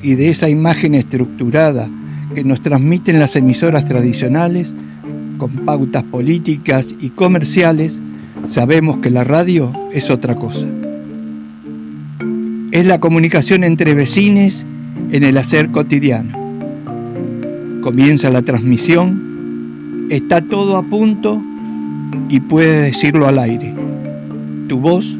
[0.00, 1.90] y de esa imagen estructurada
[2.34, 4.74] que nos transmiten las emisoras tradicionales,
[5.36, 8.00] con pautas políticas y comerciales,
[8.46, 10.66] sabemos que la radio es otra cosa.
[12.70, 14.64] Es la comunicación entre vecines
[15.12, 16.32] en el hacer cotidiano.
[17.82, 21.42] Comienza la transmisión, está todo a punto
[22.30, 23.74] y puedes decirlo al aire.
[24.66, 25.14] Tu voz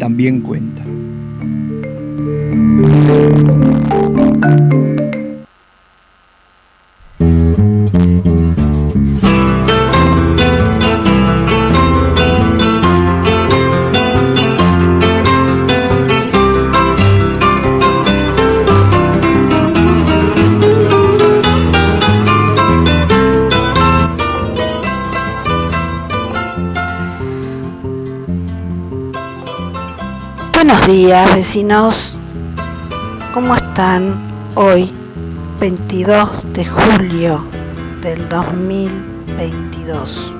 [0.00, 0.82] también cuenta.
[30.54, 32.16] Buenos días vecinos,
[33.32, 34.90] ¿cómo están hoy
[35.60, 37.44] 22 de julio
[38.02, 40.32] del 2022?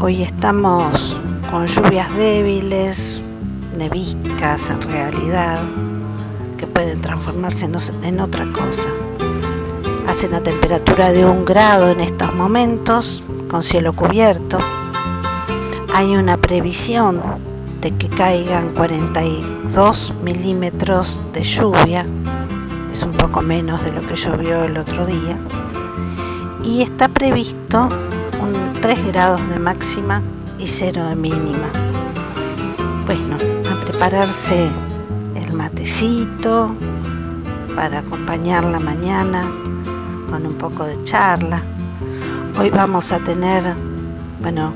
[0.00, 1.16] Hoy estamos
[1.50, 3.22] con lluvias débiles,
[3.76, 5.60] neviscas en realidad,
[6.58, 7.68] que pueden transformarse
[8.02, 8.88] en otra cosa.
[10.08, 14.58] Hace una temperatura de un grado en estos momentos, con cielo cubierto.
[15.92, 17.22] Hay una previsión
[17.92, 22.06] que caigan 42 milímetros de lluvia,
[22.94, 25.36] es un poco menos de lo que llovió el otro día,
[26.62, 27.88] y está previsto
[28.40, 30.22] un 3 grados de máxima
[30.60, 31.70] y 0 de mínima.
[33.04, 33.36] Bueno,
[33.68, 34.68] a prepararse
[35.34, 36.72] el matecito
[37.74, 39.42] para acompañar la mañana
[40.30, 41.62] con un poco de charla.
[42.56, 43.74] Hoy vamos a tener,
[44.40, 44.72] bueno,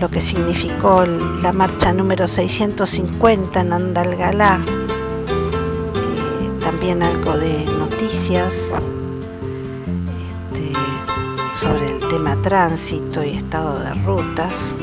[0.00, 1.04] lo que significó
[1.42, 4.60] la marcha número 650 en Andalgalá,
[6.78, 8.66] también algo de noticias
[10.52, 10.72] este,
[11.56, 14.76] sobre el tema tránsito y estado de rutas,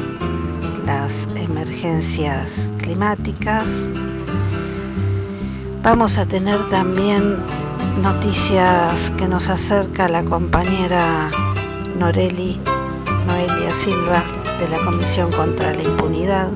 [0.86, 3.86] las emergencias climáticas.
[5.84, 7.38] Vamos a tener también
[8.02, 11.31] noticias que nos acerca la compañera
[11.97, 12.59] Noreli,
[13.25, 14.22] Noelia Silva,
[14.59, 16.50] de la Comisión contra la Impunidad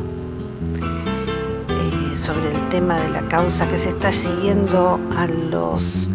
[2.29, 6.07] sobre el tema de la causa que se está siguiendo a los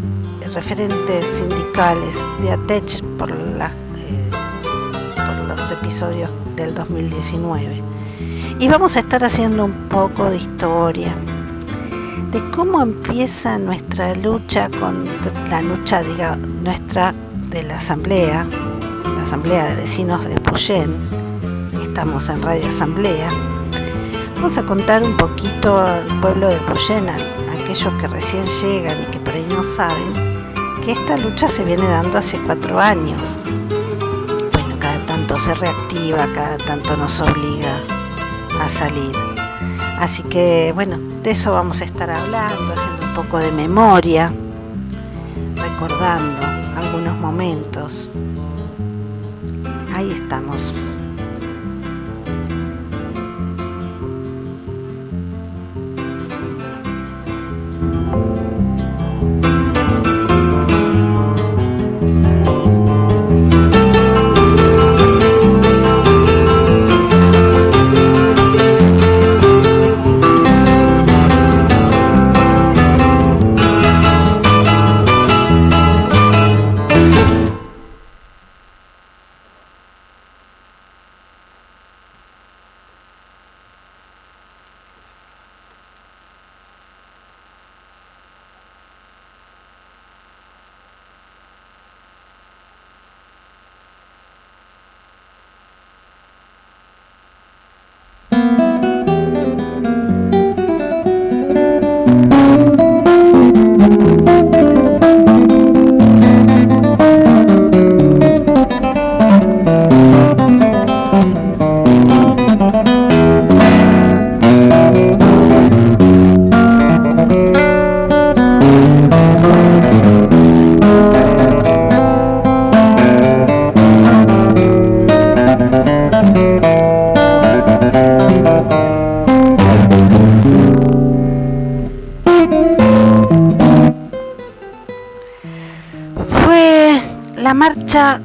[0.54, 4.30] referentes sindicales de ATECH por, eh,
[5.16, 7.82] por los episodios del 2019.
[8.60, 11.12] Y vamos a estar haciendo un poco de historia
[12.30, 16.00] de cómo empieza nuestra lucha contra la lucha
[16.62, 17.12] nuestra
[17.50, 18.46] de la asamblea,
[19.16, 20.94] la asamblea de vecinos de Puyén,
[21.82, 23.28] estamos en Radio Asamblea,
[24.44, 27.16] vamos a contar un poquito al pueblo de Puyena,
[27.50, 30.12] aquellos que recién llegan y que por ahí no saben,
[30.84, 33.22] que esta lucha se viene dando hace cuatro años.
[34.52, 37.74] Bueno, cada tanto se reactiva, cada tanto nos obliga
[38.60, 39.16] a salir.
[39.98, 44.30] Así que bueno, de eso vamos a estar hablando, haciendo un poco de memoria,
[45.56, 48.10] recordando algunos momentos.
[49.94, 50.74] Ahí estamos.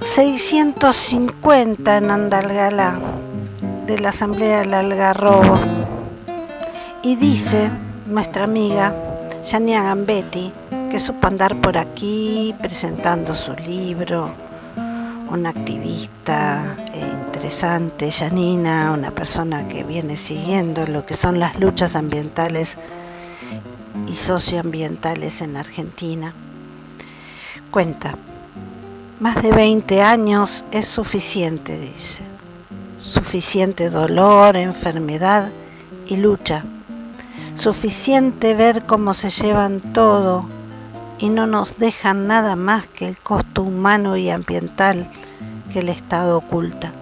[0.10, 2.98] 650 en Andalgalá
[3.86, 5.60] de la Asamblea del Algarrobo
[7.04, 7.70] y dice
[8.08, 8.96] nuestra amiga
[9.48, 10.52] Janina Gambetti,
[10.90, 14.34] que supo andar por aquí presentando su libro,
[15.30, 21.96] una activista eh, interesante, Janina, una persona que viene siguiendo lo que son las luchas
[21.96, 22.78] ambientales
[24.08, 26.34] y socioambientales en Argentina.
[27.70, 28.16] Cuenta,
[29.20, 32.24] más de 20 años es suficiente, dice.
[33.02, 35.52] Suficiente dolor, enfermedad
[36.08, 36.64] y lucha.
[37.56, 40.48] Suficiente ver cómo se llevan todo
[41.18, 45.10] y no nos dejan nada más que el costo humano y ambiental
[45.74, 46.94] que el Estado oculta.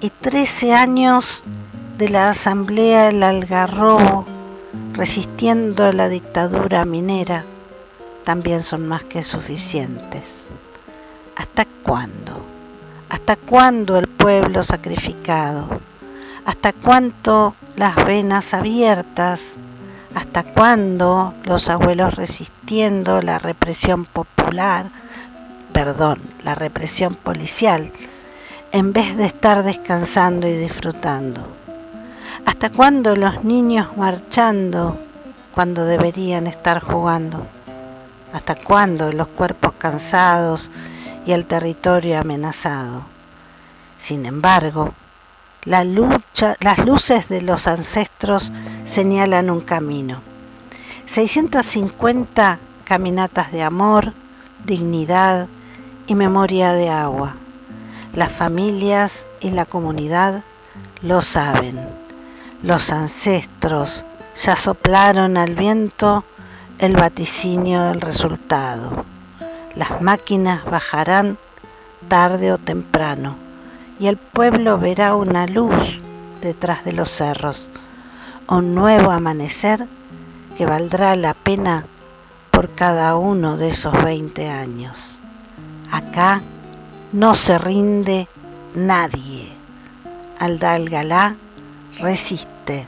[0.00, 1.44] Y 13 años
[1.98, 4.24] de la Asamblea del Algarrobo
[4.94, 7.44] resistiendo la dictadura minera
[8.24, 10.39] también son más que suficientes.
[11.40, 12.44] ¿Hasta cuándo?
[13.08, 15.80] ¿Hasta cuándo el pueblo sacrificado?
[16.44, 19.54] ¿Hasta cuánto las venas abiertas?
[20.14, 24.90] ¿Hasta cuándo los abuelos resistiendo la represión popular,
[25.72, 27.90] perdón, la represión policial,
[28.70, 31.40] en vez de estar descansando y disfrutando?
[32.44, 34.98] ¿Hasta cuándo los niños marchando
[35.54, 37.46] cuando deberían estar jugando?
[38.30, 40.70] ¿Hasta cuándo los cuerpos cansados
[41.26, 43.06] y el territorio amenazado.
[43.98, 44.94] Sin embargo,
[45.64, 48.50] las luces de los ancestros
[48.86, 50.22] señalan un camino.
[51.04, 54.14] 650 caminatas de amor,
[54.64, 55.48] dignidad
[56.06, 57.34] y memoria de agua.
[58.14, 60.44] Las familias y la comunidad
[61.02, 61.88] lo saben.
[62.62, 64.04] Los ancestros
[64.42, 66.24] ya soplaron al viento
[66.78, 69.04] el vaticinio del resultado.
[69.74, 71.38] Las máquinas bajarán
[72.08, 73.36] tarde o temprano
[73.98, 76.00] y el pueblo verá una luz
[76.40, 77.68] detrás de los cerros,
[78.48, 79.86] un nuevo amanecer
[80.56, 81.84] que valdrá la pena
[82.50, 85.18] por cada uno de esos 20 años.
[85.90, 86.42] Acá
[87.12, 88.28] no se rinde
[88.74, 89.52] nadie.
[90.38, 91.36] Aldalgalá
[91.98, 92.86] resiste.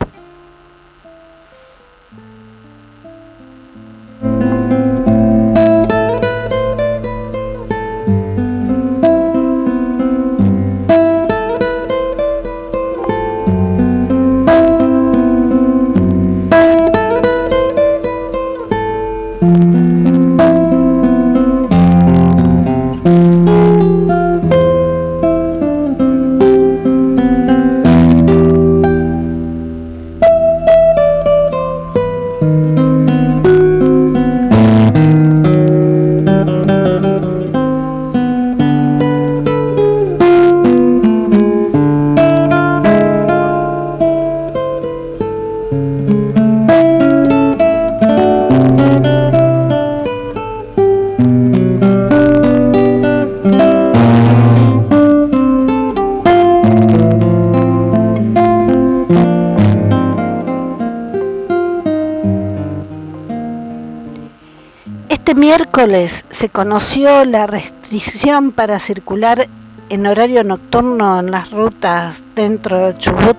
[66.28, 69.48] Se conoció la restricción para circular
[69.88, 73.36] en horario nocturno en las rutas dentro de Chubut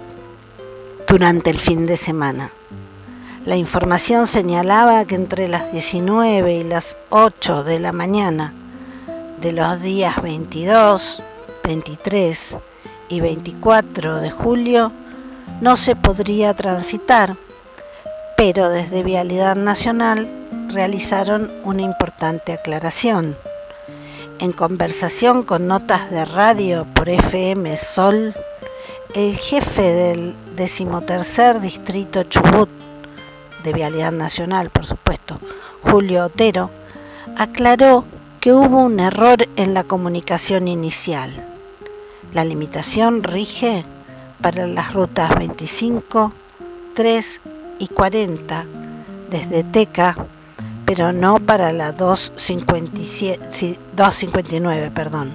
[1.07, 2.51] durante el fin de semana.
[3.45, 8.53] La información señalaba que entre las 19 y las 8 de la mañana
[9.39, 11.21] de los días 22,
[11.63, 12.57] 23
[13.09, 14.91] y 24 de julio
[15.61, 17.37] no se podría transitar,
[18.35, 20.42] pero desde Vialidad Nacional
[20.73, 23.37] realizaron una importante aclaración.
[24.39, 28.33] En conversación con notas de radio por FM Sol,
[29.13, 32.69] el jefe del decimotercer distrito Chubut,
[33.63, 35.39] de Vialidad Nacional, por supuesto,
[35.83, 36.69] Julio Otero,
[37.37, 38.03] aclaró
[38.41, 41.31] que hubo un error en la comunicación inicial.
[42.33, 43.85] La limitación rige
[44.41, 46.33] para las rutas 25,
[46.95, 47.41] 3
[47.79, 48.65] y 40
[49.29, 50.17] desde Teca
[50.85, 55.31] pero no para la 259, perdón.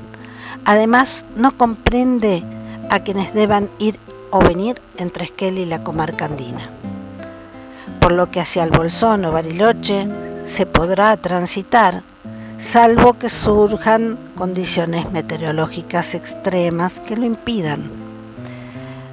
[0.65, 2.43] Además, no comprende
[2.91, 3.99] a quienes deban ir
[4.31, 6.71] o venir entre Esquel y la comarca andina.
[8.01, 10.07] Por lo que hacia el Bolsón o Bariloche
[10.45, 12.03] se podrá transitar,
[12.59, 18.08] salvo que surjan condiciones meteorológicas extremas que lo impidan.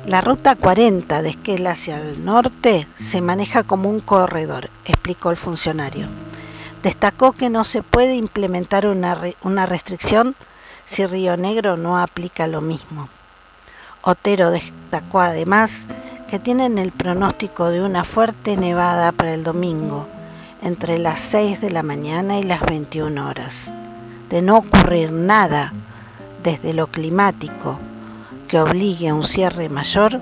[0.08, 5.36] La ruta 40 de Esquel hacia el norte se maneja como un corredor, explicó el
[5.36, 6.08] funcionario.
[6.84, 10.36] Destacó que no se puede implementar una, una restricción
[10.86, 13.10] si Río Negro no aplica lo mismo.
[14.04, 15.88] Otero destacó además
[16.30, 20.08] que tienen el pronóstico de una fuerte nevada para el domingo
[20.62, 23.74] entre las 6 de la mañana y las 21 horas.
[24.30, 25.74] De no ocurrir nada
[26.44, 27.80] desde lo climático
[28.48, 30.22] que obligue a un cierre mayor,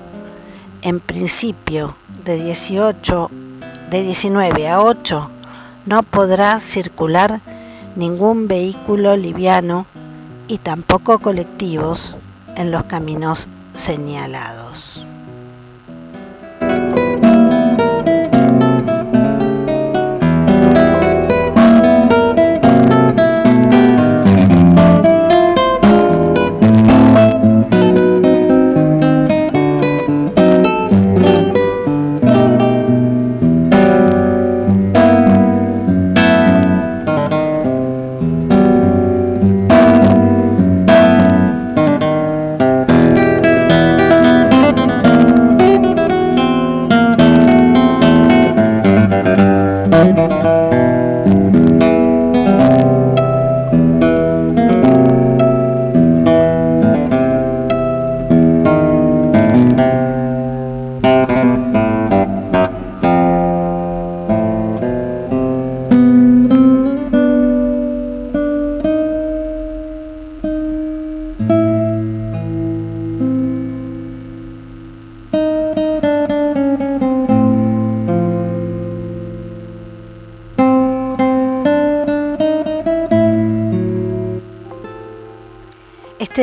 [0.82, 3.32] en principio de 18
[3.90, 5.30] de 19 a 8
[5.86, 7.42] no podrá circular
[7.96, 9.86] ningún vehículo liviano
[10.48, 12.16] y tampoco colectivos
[12.56, 15.06] en los caminos señalados.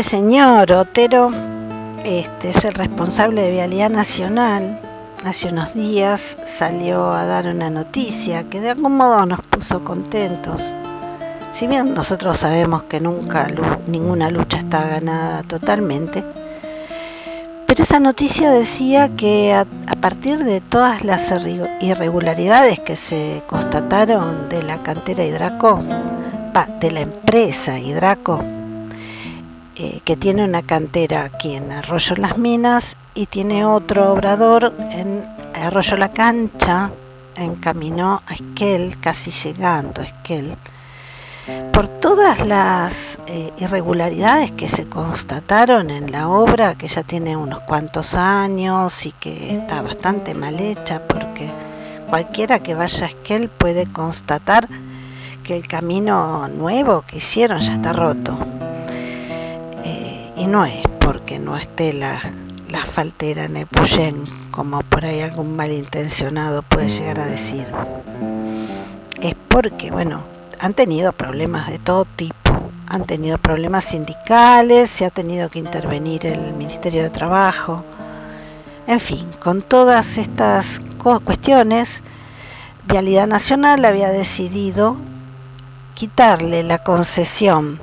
[0.00, 1.30] Este señor Otero
[2.04, 4.80] este, es el responsable de Vialidad Nacional.
[5.26, 10.62] Hace unos días salió a dar una noticia que de algún modo nos puso contentos.
[11.52, 13.46] Si bien nosotros sabemos que nunca
[13.88, 16.24] ninguna lucha está ganada totalmente,
[17.66, 21.30] pero esa noticia decía que a, a partir de todas las
[21.82, 25.84] irregularidades que se constataron de la cantera Hidraco,
[26.80, 28.42] de la empresa Hidraco,
[30.04, 35.96] que tiene una cantera aquí en Arroyo Las Minas y tiene otro obrador en Arroyo
[35.96, 36.90] La Cancha,
[37.36, 40.56] en camino a Esquel, casi llegando a Esquel.
[41.72, 47.60] Por todas las eh, irregularidades que se constataron en la obra, que ya tiene unos
[47.60, 51.50] cuantos años y que está bastante mal hecha, porque
[52.08, 54.68] cualquiera que vaya a Esquel puede constatar
[55.42, 58.38] que el camino nuevo que hicieron ya está roto
[60.40, 62.18] y no es porque no esté la,
[62.70, 67.66] la faltera en el Puyén, como por ahí algún malintencionado puede llegar a decir.
[69.20, 70.22] Es porque, bueno,
[70.58, 72.70] han tenido problemas de todo tipo.
[72.88, 77.84] Han tenido problemas sindicales, se ha tenido que intervenir el Ministerio de Trabajo.
[78.86, 80.80] En fin, con todas estas
[81.22, 82.02] cuestiones,
[82.86, 84.96] Vialidad Nacional había decidido
[85.94, 87.78] quitarle la concesión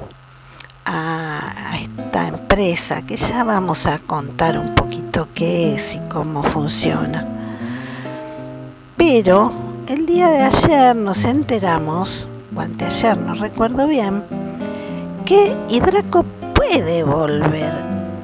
[0.88, 7.28] a, esta empresa que ya vamos a contar un poquito qué es y cómo funciona.
[8.96, 9.52] Pero
[9.88, 14.24] el día de ayer nos enteramos, o anteayer no recuerdo bien,
[15.26, 16.24] que Hidraco
[16.56, 17.74] puede volver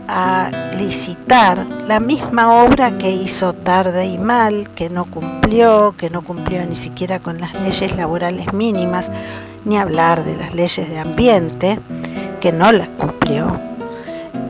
[0.07, 6.23] a licitar la misma obra que hizo tarde y mal, que no cumplió, que no
[6.23, 9.09] cumplió ni siquiera con las leyes laborales mínimas,
[9.65, 11.79] ni hablar de las leyes de ambiente
[12.43, 13.57] que no las cumplió.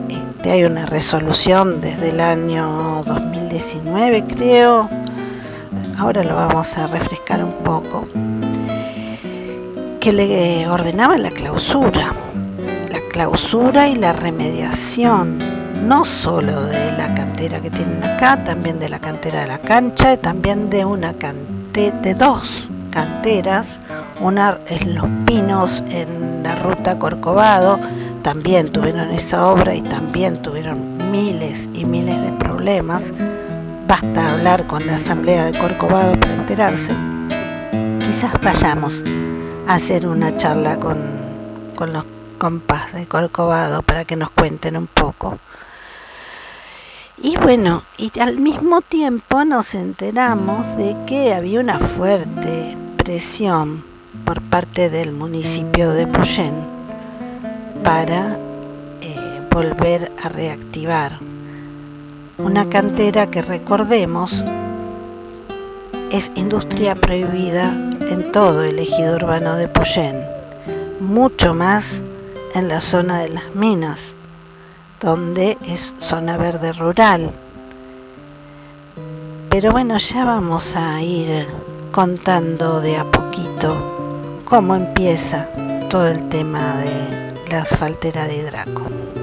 [0.08, 4.90] Este, hay una resolución desde el año 2019, creo.
[5.96, 8.08] Ahora lo vamos a refrescar un poco.
[10.00, 12.12] Que le ordenaba la clausura.
[12.90, 15.38] La clausura y la remediación
[15.86, 20.16] no solo de la cantera que tienen acá, también de la cantera de la cancha
[20.16, 23.80] también de una cantera, de dos canteras,
[24.20, 27.80] una es Los Pinos en la ruta Corcovado,
[28.22, 33.12] también tuvieron esa obra y también tuvieron miles y miles de problemas.
[33.88, 36.94] Basta hablar con la asamblea de Corcovado para enterarse.
[37.98, 39.02] Quizás vayamos
[39.66, 40.98] a hacer una charla con,
[41.74, 42.04] con los
[42.38, 45.38] compas de Corcovado para que nos cuenten un poco.
[47.20, 53.84] Y bueno, y al mismo tiempo nos enteramos de que había una fuerte presión
[54.24, 56.54] por parte del municipio de Puyén
[57.82, 58.38] para
[59.02, 61.18] eh, volver a reactivar
[62.38, 64.42] una cantera que recordemos
[66.10, 67.74] es industria prohibida
[68.08, 70.24] en todo el ejido urbano de Puyén,
[70.98, 72.00] mucho más
[72.54, 74.14] en la zona de las minas,
[75.00, 77.32] donde es zona verde rural.
[79.50, 81.46] Pero bueno, ya vamos a ir
[81.94, 85.48] contando de a poquito cómo empieza
[85.88, 89.13] todo el tema de la asfaltera de Draco.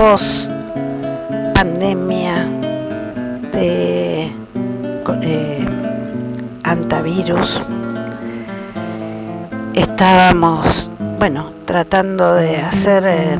[0.00, 0.48] Post
[1.52, 2.48] pandemia
[3.52, 4.32] de
[5.20, 5.68] eh,
[6.62, 7.60] antivirus
[9.74, 13.38] estábamos bueno tratando de hacer eh,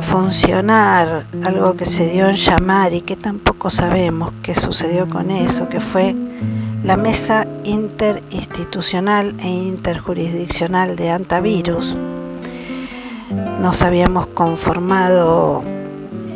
[0.00, 5.68] funcionar algo que se dio en llamar y que tampoco sabemos qué sucedió con eso
[5.68, 6.14] que fue
[6.84, 11.96] la Mesa Interinstitucional e Interjurisdiccional de Antivirus.
[13.60, 15.64] Nos habíamos conformado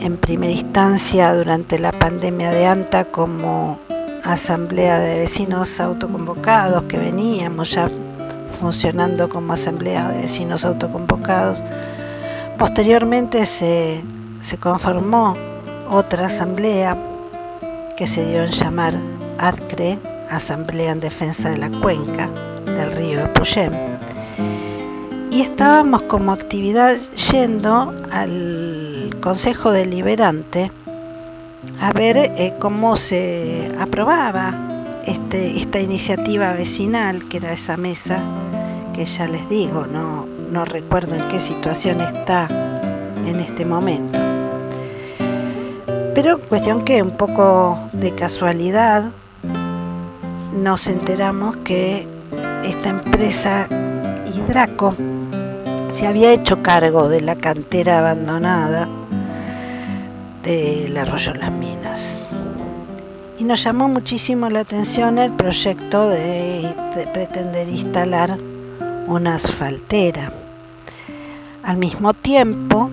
[0.00, 3.78] en primera instancia durante la pandemia de ANTA como
[4.24, 7.90] asamblea de vecinos autoconvocados que veníamos ya
[8.60, 11.62] funcionando como asamblea de vecinos autoconvocados.
[12.58, 14.02] Posteriormente se,
[14.40, 15.36] se conformó
[15.88, 16.96] otra asamblea
[17.96, 18.94] que se dio en llamar
[19.38, 19.98] ARCRE,
[20.30, 22.28] Asamblea en Defensa de la Cuenca
[22.66, 23.97] del río de Puyén.
[25.38, 26.96] Y estábamos como actividad
[27.30, 30.72] yendo al Consejo Deliberante
[31.80, 38.20] a ver eh, cómo se aprobaba este, esta iniciativa vecinal, que era esa mesa,
[38.92, 42.48] que ya les digo, no, no recuerdo en qué situación está
[43.24, 44.18] en este momento.
[46.16, 49.12] Pero cuestión que un poco de casualidad
[50.52, 52.08] nos enteramos que
[52.64, 53.68] esta empresa
[54.26, 54.96] Hidraco
[55.88, 58.88] se había hecho cargo de la cantera abandonada
[60.42, 62.14] del arroyo Las Minas.
[63.38, 66.74] Y nos llamó muchísimo la atención el proyecto de,
[67.12, 68.38] pretender instalar
[69.06, 70.32] una asfaltera.
[71.62, 72.90] Al mismo tiempo,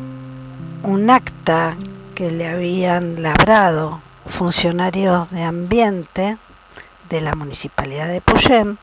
[0.84, 1.76] un acta
[2.14, 6.38] que le habían labrado funcionarios de ambiente
[7.10, 8.78] de la Municipalidad de Puyén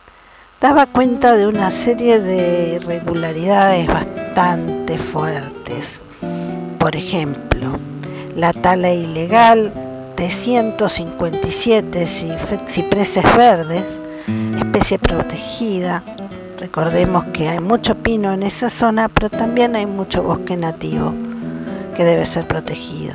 [0.63, 6.05] daba cuenta de una serie de irregularidades bastante fuertes.
[6.79, 7.81] Por ejemplo,
[8.37, 9.73] la tala ilegal
[10.17, 12.07] de 157
[12.69, 13.85] cipreses verdes,
[14.57, 16.05] especie protegida.
[16.61, 21.13] Recordemos que hay mucho pino en esa zona, pero también hay mucho bosque nativo
[21.97, 23.15] que debe ser protegido.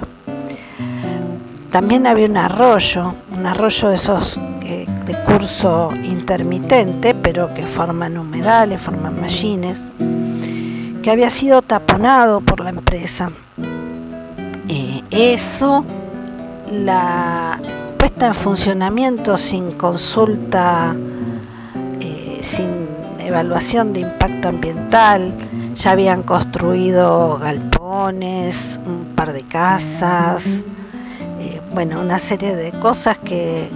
[1.71, 4.39] También había un arroyo, un arroyo de esos
[5.07, 9.81] de curso intermitente, pero que forman humedales, forman mallines,
[11.01, 13.31] que había sido taponado por la empresa.
[14.67, 15.85] Eh, eso,
[16.69, 17.57] la
[17.97, 20.93] puesta en funcionamiento sin consulta,
[22.01, 22.67] eh, sin
[23.19, 25.33] evaluación de impacto ambiental,
[25.73, 30.63] ya habían construido galpones, un par de casas,
[31.73, 33.69] bueno, una serie de cosas que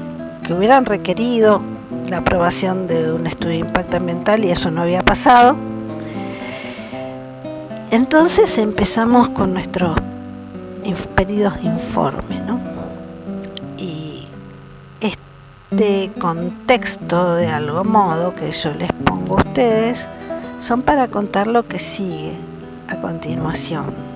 [0.43, 1.62] que hubieran requerido
[2.08, 5.56] la aprobación de un estudio de impacto ambiental y eso no había pasado.
[7.91, 9.97] Entonces empezamos con nuestros
[11.15, 12.60] pedidos de informe, ¿no?
[13.78, 14.28] Y
[15.00, 20.08] este contexto de algo modo que yo les pongo a ustedes
[20.58, 22.34] son para contar lo que sigue
[22.88, 24.11] a continuación.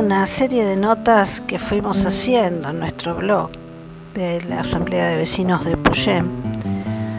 [0.00, 3.50] Una serie de notas que fuimos haciendo en nuestro blog
[4.14, 6.26] de la Asamblea de Vecinos de Puyem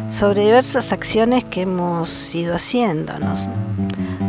[0.10, 3.48] sobre diversas acciones que hemos ido haciéndonos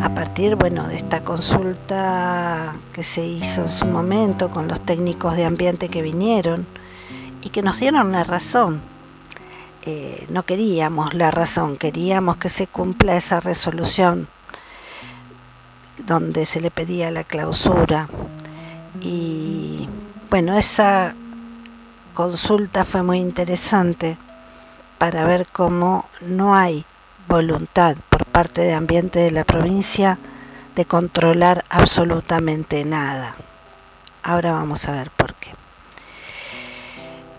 [0.03, 5.35] a partir bueno, de esta consulta que se hizo en su momento con los técnicos
[5.35, 6.67] de ambiente que vinieron
[7.41, 8.83] y que nos dieron la razón.
[9.87, 14.29] Eh, no queríamos la razón, queríamos que se cumpla esa resolución
[16.07, 18.09] donde se le pedía la clausura.
[19.03, 19.88] Y
[20.31, 21.15] bueno, esa
[22.15, 24.17] consulta fue muy interesante
[24.99, 26.85] para ver cómo no hay
[27.27, 30.19] voluntad por parte de ambiente de la provincia
[30.77, 33.35] de controlar absolutamente nada.
[34.23, 35.51] Ahora vamos a ver por qué.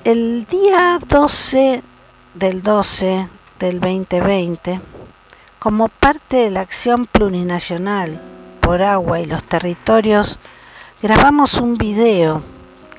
[0.04, 1.82] El día 12
[2.34, 4.82] del 12 del 2020,
[5.60, 8.22] como parte de la acción plurinacional
[8.60, 10.40] por agua y los territorios,
[11.04, 12.42] grabamos un video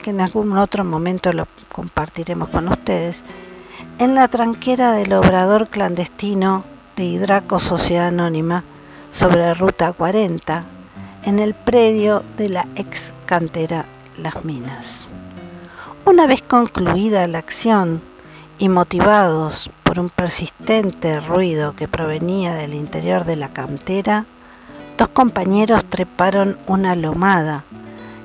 [0.03, 3.25] que en algún otro momento lo compartiremos con ustedes,
[3.99, 6.65] en la tranquera del obrador clandestino
[6.97, 8.63] de Hidraco Sociedad Anónima
[9.11, 10.67] sobre Ruta 40,
[11.25, 13.87] en el predio de la ex cantera
[14.19, 14.99] Las Minas.
[16.05, 18.03] Una vez concluida la acción
[18.59, 24.27] y motivados por un persistente ruido que provenía del interior de la cantera,
[24.99, 27.65] dos compañeros treparon una lomada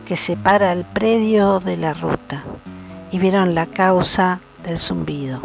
[0.10, 2.44] que separa el predio de la ruta
[3.12, 5.40] y vieron la causa del zumbido.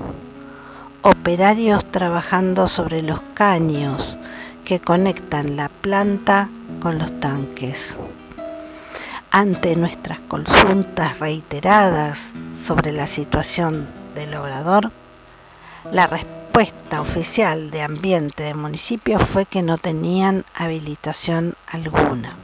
[1.03, 4.16] Operarios trabajando sobre los caños
[4.64, 6.48] que conectan la planta
[6.81, 7.94] con los tanques
[9.31, 14.92] ante nuestras consultas reiteradas sobre la situación del obrador,
[15.92, 22.38] la respuesta oficial de ambiente del municipio fue que no tenían habilitación alguna.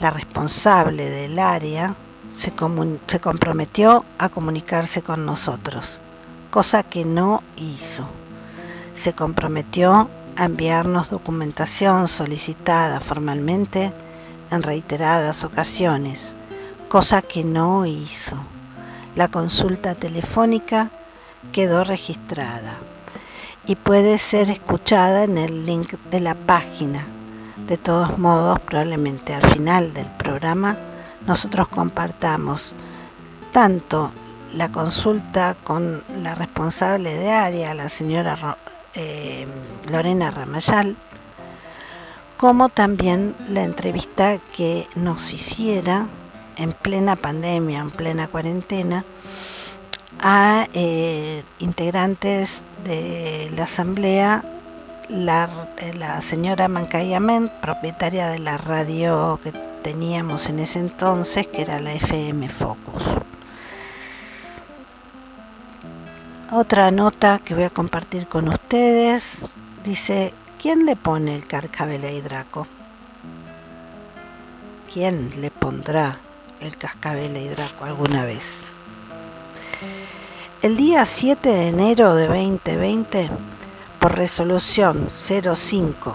[0.00, 1.96] La responsable del área
[2.36, 5.98] se, comprometió a comunicarse con nosotros,
[6.50, 8.08] cosa que no hizo.
[8.94, 13.92] Se comprometió a enviarnos documentación solicitada formalmente
[14.52, 16.32] en reiteradas ocasiones,
[16.88, 18.36] cosa que no hizo.
[19.16, 20.90] La consulta telefónica
[21.50, 22.74] quedó registrada
[23.66, 27.17] y puede ser escuchada en el link de la página.
[27.68, 30.78] De todos modos, probablemente al final del programa
[31.26, 32.72] nosotros compartamos
[33.52, 34.10] tanto
[34.54, 38.56] la consulta con la responsable de área, la señora
[38.94, 39.46] eh,
[39.90, 40.96] Lorena Ramayal,
[42.38, 46.06] como también la entrevista que nos hiciera
[46.56, 49.04] en plena pandemia, en plena cuarentena,
[50.20, 54.42] a eh, integrantes de la asamblea,
[55.08, 55.48] la,
[55.94, 61.94] la señora Mancayamen, propietaria de la radio que teníamos en ese entonces, que era la
[61.94, 63.02] FM Focus.
[66.50, 69.40] Otra nota que voy a compartir con ustedes
[69.84, 72.66] dice ¿Quién le pone el cascabel a Hidraco?
[74.92, 76.18] ¿Quién le pondrá
[76.60, 78.58] el cascabel a Hidraco alguna vez?
[80.60, 83.30] El día 7 de enero de 2020,
[83.98, 86.14] por resolución 05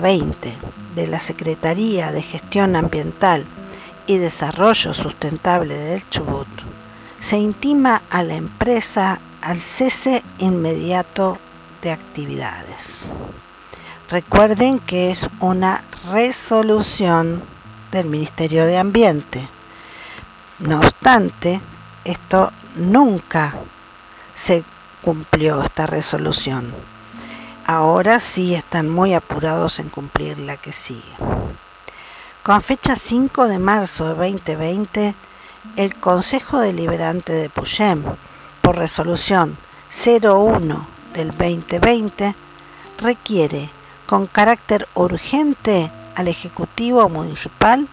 [0.00, 0.54] 20
[0.94, 3.44] de la Secretaría de Gestión Ambiental
[4.06, 6.48] y Desarrollo Sustentable del Chubut,
[7.20, 11.38] se intima a la empresa al cese inmediato
[11.80, 13.00] de actividades.
[14.10, 17.42] Recuerden que es una resolución
[17.92, 19.48] del Ministerio de Ambiente.
[20.58, 21.60] No obstante,
[22.04, 23.54] esto nunca
[24.34, 24.64] se
[25.02, 26.72] cumplió esta resolución.
[27.66, 31.02] Ahora sí están muy apurados en cumplir la que sigue.
[32.42, 35.14] Con fecha 5 de marzo de 2020,
[35.76, 38.02] el Consejo Deliberante de Puyem,
[38.62, 39.56] por resolución
[39.94, 42.34] 01 del 2020
[42.98, 43.70] requiere
[44.06, 47.88] con carácter urgente al Ejecutivo Municipal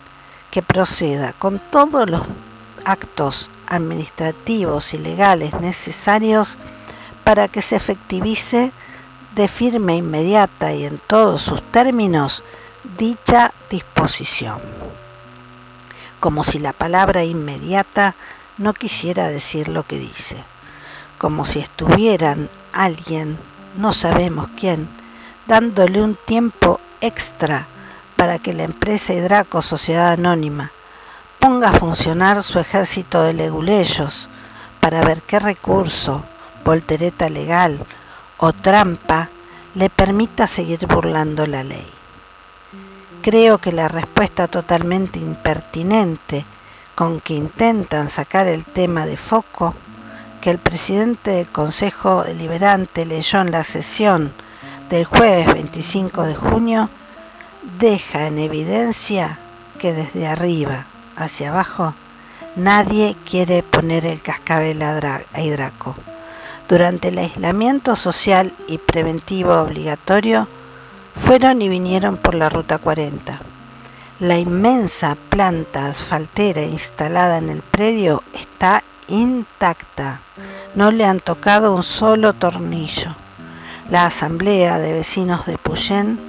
[0.52, 2.24] que proceda con todos los
[2.86, 6.58] actos administrativos y legales necesarios
[7.30, 8.72] para que se efectivice
[9.36, 12.44] de firme inmediata y en todos sus términos
[12.98, 14.60] dicha disposición.
[16.20, 18.16] Como si la palabra inmediata
[18.58, 20.44] no quisiera decir lo que dice,
[21.20, 23.38] como si estuvieran alguien,
[23.78, 24.90] no sabemos quién,
[25.46, 27.68] dándole un tiempo extra
[28.16, 30.72] para que la empresa Hidraco Sociedad Anónima
[31.38, 34.30] ponga a funcionar su ejército de leguleyos
[34.80, 36.26] para ver qué recurso,
[36.70, 37.84] voltereta legal
[38.38, 39.30] o trampa
[39.74, 41.90] le permita seguir burlando la ley.
[43.24, 46.46] creo que la respuesta totalmente impertinente
[46.94, 49.74] con que intentan sacar el tema de foco
[50.42, 54.32] que el presidente del Consejo Deliberante leyó en la sesión
[54.92, 56.90] del jueves 25 de junio
[57.80, 59.40] deja en evidencia
[59.80, 61.96] que desde arriba hacia abajo
[62.56, 65.96] nadie quiere poner el cascabel a Hidraco.
[66.70, 70.48] Durante el aislamiento social y preventivo obligatorio,
[71.16, 73.40] fueron y vinieron por la Ruta 40.
[74.20, 80.22] La inmensa planta asfaltera instalada en el predio está intacta.
[80.76, 83.16] No le han tocado un solo tornillo.
[83.90, 86.20] La Asamblea de Vecinos de Puyén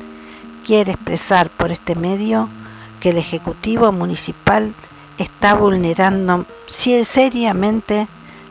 [0.65, 2.49] quiere expresar por este medio
[2.99, 4.73] que el Ejecutivo Municipal
[5.19, 8.09] está vulnerando seriamente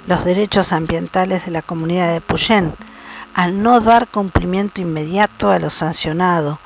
[0.10, 2.74] los derechos ambientales de la comunidad de Puyén
[3.36, 6.58] al no dar cumplimiento inmediato a lo sancionado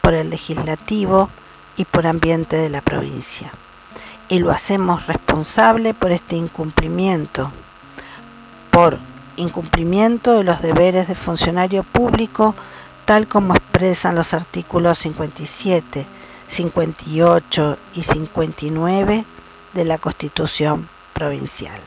[0.00, 1.30] por el legislativo
[1.76, 3.52] y por ambiente de la provincia
[4.28, 7.52] y lo hacemos responsable por este incumplimiento,
[8.72, 8.98] por
[9.36, 12.56] incumplimiento de los deberes de funcionario público
[13.04, 16.04] tal como expresan los artículos 57,
[16.48, 19.24] 58 y 59
[19.72, 21.80] de la Constitución Provincial.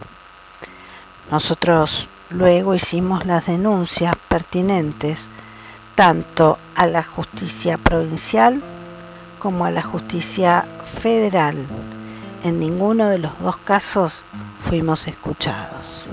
[1.32, 5.28] Nosotros luego hicimos las denuncias pertinentes
[5.96, 8.62] tanto a la justicia provincial
[9.40, 10.66] como a la justicia
[11.02, 11.56] federal
[12.44, 14.24] en ninguno de los dos casos
[14.68, 16.04] fuimos escuchados.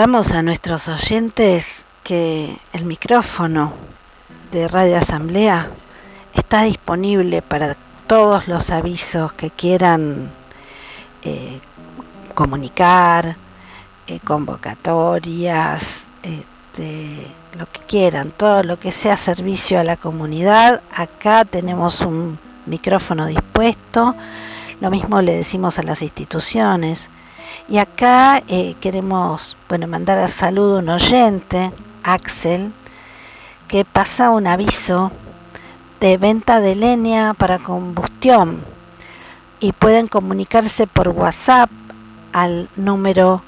[0.00, 3.74] Recordamos a nuestros oyentes que el micrófono
[4.50, 5.68] de Radio Asamblea
[6.32, 10.30] está disponible para todos los avisos que quieran
[11.22, 11.60] eh,
[12.32, 13.36] comunicar,
[14.06, 17.26] eh, convocatorias, este,
[17.58, 20.80] lo que quieran, todo lo que sea servicio a la comunidad.
[20.96, 24.16] Acá tenemos un micrófono dispuesto.
[24.80, 27.10] Lo mismo le decimos a las instituciones
[27.70, 32.72] y acá eh, queremos bueno, mandar a saludo a un oyente, Axel,
[33.68, 35.12] que pasa un aviso
[36.00, 38.64] de venta de leña para combustión
[39.60, 41.70] y pueden comunicarse por WhatsApp
[42.32, 43.44] al número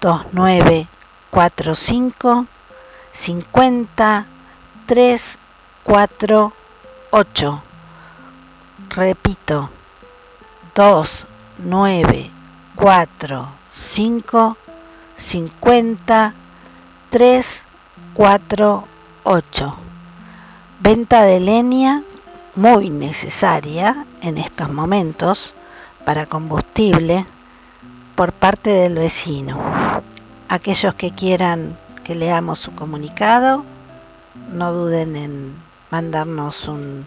[0.00, 2.46] 2945
[3.10, 4.26] 50
[4.86, 7.62] 348.
[8.90, 9.70] Repito,
[10.76, 12.35] 294
[13.70, 14.56] 5
[15.16, 16.34] 50
[17.10, 17.64] 3
[18.14, 18.84] 4
[19.24, 19.76] 8.
[20.80, 22.02] Venta de leña
[22.54, 25.54] muy necesaria en estos momentos
[26.04, 27.26] para combustible
[28.14, 29.58] por parte del vecino.
[30.48, 33.64] Aquellos que quieran que leamos su comunicado,
[34.52, 35.54] no duden en
[35.90, 37.06] mandarnos un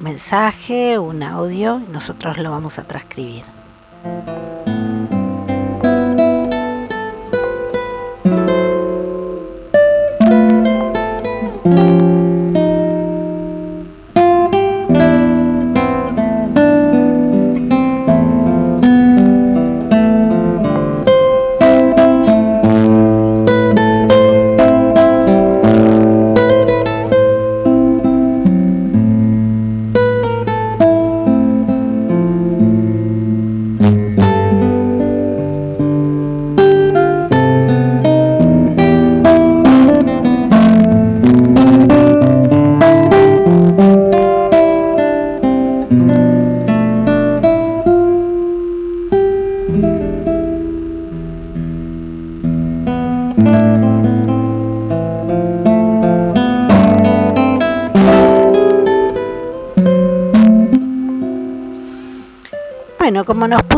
[0.00, 3.59] mensaje, un audio, y nosotros lo vamos a transcribir.
[4.02, 4.59] Bueno,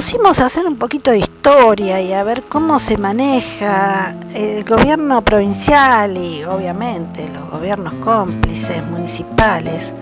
[0.02, 5.22] pusimos a hacer un poquito de historia y a ver cómo se maneja el gobierno
[5.22, 9.94] provincial y obviamente los gobiernos cómplices municipales,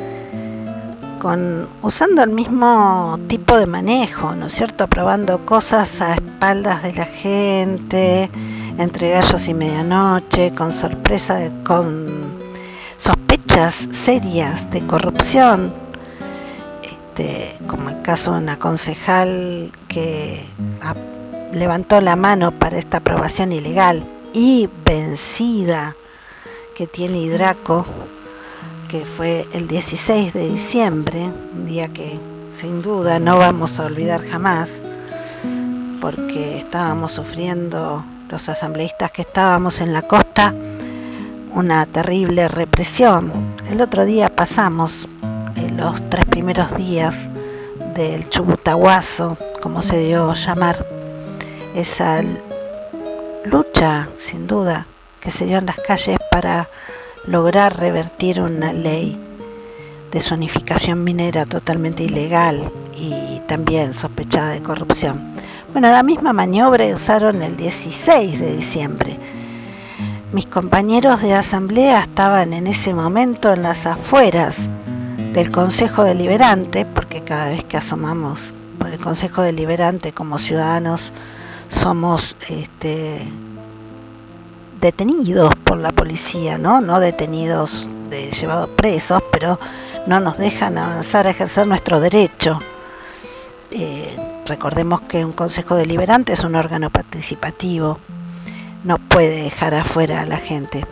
[1.19, 4.89] con, usando el mismo tipo de manejo, ¿no es cierto?
[4.89, 8.31] Probando cosas a espaldas de la gente,
[8.79, 12.39] entre gallos y medianoche, con sorpresa, con
[12.97, 15.75] sospechas serias de corrupción
[16.83, 20.47] este, como el caso de una concejal que
[21.53, 25.97] levantó la mano para esta aprobación ilegal y vencida
[26.77, 27.85] que tiene Hidraco,
[28.89, 32.19] que fue el 16 de diciembre, un día que
[32.51, 34.81] sin duda no vamos a olvidar jamás,
[36.01, 40.55] porque estábamos sufriendo, los asambleístas que estábamos en la costa,
[41.53, 43.33] una terrible represión.
[43.69, 45.09] El otro día pasamos
[45.77, 47.29] los tres primeros días
[47.97, 50.87] del Chubutahuazo, como se dio a llamar,
[51.75, 52.23] esa
[53.45, 54.87] lucha, sin duda,
[55.21, 56.69] que se dio en las calles para
[57.27, 59.19] lograr revertir una ley
[60.11, 65.35] de zonificación minera totalmente ilegal y también sospechada de corrupción.
[65.73, 69.19] Bueno, la misma maniobra usaron el 16 de diciembre.
[70.33, 74.69] Mis compañeros de asamblea estaban en ese momento en las afueras
[75.33, 78.55] del Consejo Deliberante, porque cada vez que asomamos
[78.89, 81.13] el Consejo Deliberante como ciudadanos
[81.69, 83.21] somos este,
[84.81, 86.81] detenidos por la policía, ¿no?
[86.81, 89.59] No detenidos, de, llevados presos, pero
[90.07, 92.61] no nos dejan avanzar a ejercer nuestro derecho.
[93.71, 94.17] Eh,
[94.47, 97.99] recordemos que un Consejo Deliberante es un órgano participativo,
[98.83, 100.85] no puede dejar afuera a la gente.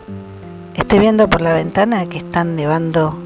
[0.75, 3.19] Estoy viendo por la ventana que están nevando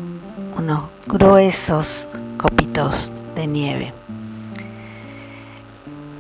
[0.58, 3.94] unos gruesos copitos de nieve.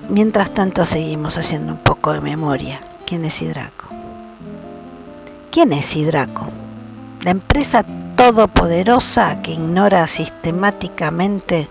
[0.09, 2.81] Mientras tanto seguimos haciendo un poco de memoria.
[3.05, 3.87] ¿Quién es Hidraco?
[5.51, 6.49] ¿Quién es Hidraco?
[7.21, 7.83] La empresa
[8.15, 11.69] todopoderosa que ignora sistemáticamente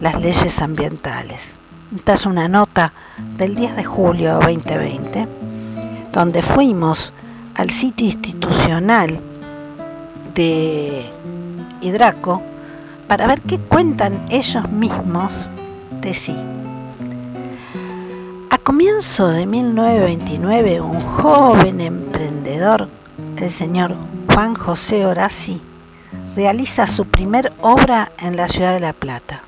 [0.00, 1.56] las leyes ambientales.
[1.94, 2.92] Esta es una nota
[3.36, 5.28] del 10 de julio 2020,
[6.12, 7.12] donde fuimos
[7.54, 9.20] al sitio institucional
[10.34, 11.04] de
[11.80, 12.42] Hidraco
[13.06, 15.48] para ver qué cuentan ellos mismos
[16.00, 16.36] de sí.
[18.64, 22.88] Comienzo de 1929, un joven emprendedor,
[23.36, 23.96] el señor
[24.32, 25.60] Juan José Horaci,
[26.36, 29.42] realiza su primer obra en la ciudad de La Plata,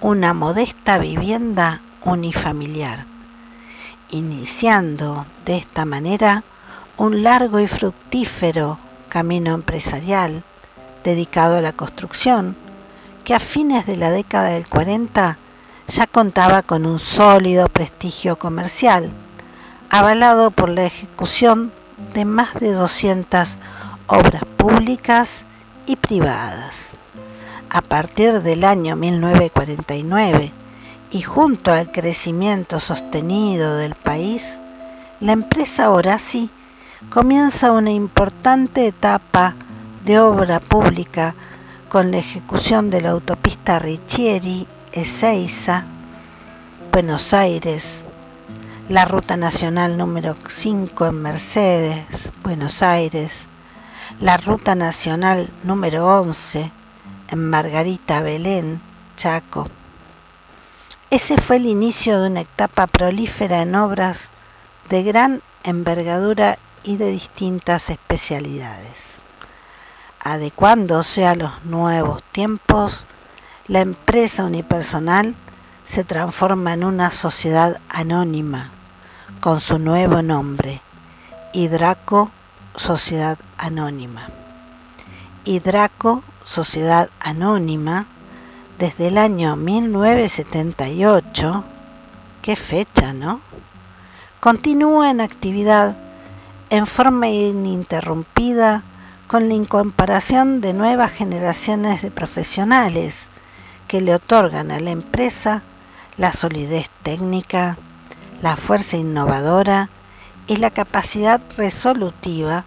[0.00, 3.04] una modesta vivienda unifamiliar,
[4.08, 6.42] iniciando de esta manera
[6.96, 8.78] un largo y fructífero
[9.10, 10.42] camino empresarial
[11.04, 12.56] dedicado a la construcción,
[13.24, 15.36] que a fines de la década del 40
[15.92, 19.12] ya contaba con un sólido prestigio comercial,
[19.90, 21.70] avalado por la ejecución
[22.14, 23.56] de más de 200
[24.06, 25.44] obras públicas
[25.84, 26.92] y privadas.
[27.68, 30.52] A partir del año 1949
[31.10, 34.58] y junto al crecimiento sostenido del país,
[35.20, 36.48] la empresa Horaci
[37.10, 39.54] comienza una importante etapa
[40.06, 41.34] de obra pública
[41.90, 45.84] con la ejecución de la autopista Richieri, Ezeiza,
[46.92, 48.04] Buenos Aires,
[48.88, 53.46] la ruta nacional número 5 en Mercedes, Buenos Aires,
[54.20, 56.70] la ruta nacional número 11
[57.28, 58.82] en Margarita Belén,
[59.16, 59.68] Chaco.
[61.10, 64.30] Ese fue el inicio de una etapa prolífera en obras
[64.90, 69.12] de gran envergadura y de distintas especialidades
[70.24, 73.04] adecuándose a los nuevos tiempos,
[73.72, 75.34] la empresa unipersonal
[75.86, 78.70] se transforma en una sociedad anónima
[79.40, 80.82] con su nuevo nombre,
[81.54, 82.30] Hidraco
[82.76, 84.28] Sociedad Anónima.
[85.46, 88.04] Hidraco Sociedad Anónima,
[88.78, 91.64] desde el año 1978,
[92.42, 93.40] qué fecha, ¿no?
[94.40, 95.96] Continúa en actividad
[96.68, 98.82] en forma ininterrumpida
[99.28, 103.30] con la incomparación de nuevas generaciones de profesionales
[103.92, 105.62] que le otorgan a la empresa
[106.16, 107.76] la solidez técnica,
[108.40, 109.90] la fuerza innovadora
[110.46, 112.64] y la capacidad resolutiva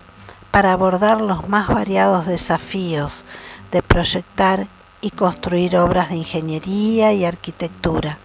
[0.52, 3.26] para abordar los más variados desafíos
[3.72, 4.68] de proyectar
[5.02, 8.20] y construir obras de ingeniería y arquitectura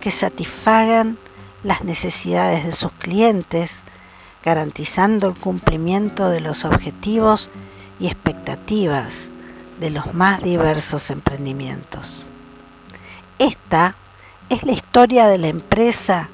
[0.00, 1.18] que satisfagan
[1.62, 3.82] las necesidades de sus clientes,
[4.42, 7.50] garantizando el cumplimiento de los objetivos
[7.98, 9.28] y expectativas
[9.78, 12.24] de los más diversos emprendimientos.
[13.40, 13.96] Esta
[14.50, 16.28] es la historia de la empresa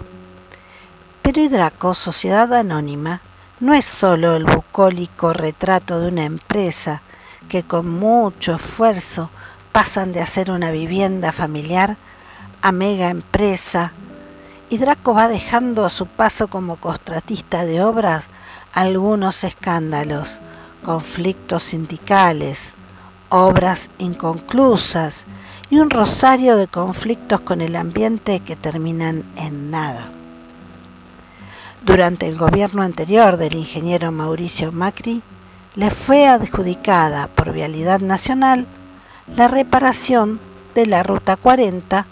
[1.21, 3.21] Pero Hidraco, Sociedad Anónima,
[3.59, 7.03] no es solo el bucólico retrato de una empresa
[7.49, 9.31] que con mucho esfuerzo
[9.73, 11.97] pasan de hacer una vivienda familiar
[12.63, 13.93] a mega empresa.
[14.71, 18.27] Hidraco va dejando a su paso como contratista de obras
[18.75, 20.41] algunos escándalos,
[20.85, 22.75] conflictos sindicales,
[23.31, 25.25] obras inconclusas
[25.71, 30.11] y un rosario de conflictos con el ambiente que terminan en nada.
[31.83, 35.23] Durante el gobierno anterior del ingeniero Mauricio Macri,
[35.77, 38.67] le fue adjudicada por Vialidad Nacional
[39.35, 40.41] la reparación
[40.75, 42.07] de la Ruta 40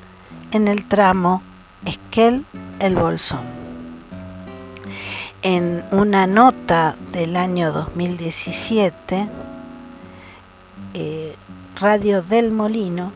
[0.52, 1.42] en el tramo
[1.86, 3.44] Esquel-El Bolsón.
[5.42, 9.28] En una nota del año 2017,
[10.94, 11.36] eh,
[11.80, 13.12] Radio del Molino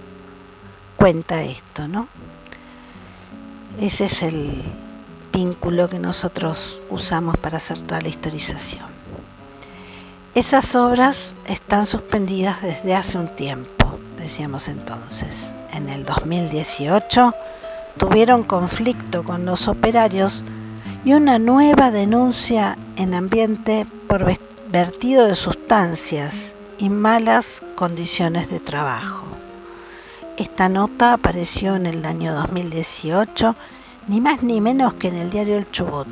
[0.96, 2.08] cuenta esto, ¿no?
[3.80, 4.62] Ese es el
[5.32, 8.86] vínculo que nosotros usamos para hacer toda la historización.
[10.34, 15.54] Esas obras están suspendidas desde hace un tiempo, decíamos entonces.
[15.72, 17.34] En el 2018
[17.97, 20.43] tuvieron conflicto con los operarios
[21.05, 24.24] y una nueva denuncia en ambiente por
[24.70, 29.26] vertido de sustancias y malas condiciones de trabajo.
[30.36, 33.57] Esta nota apareció en el año 2018,
[34.09, 36.09] ni más ni menos que en el diario El Chubut.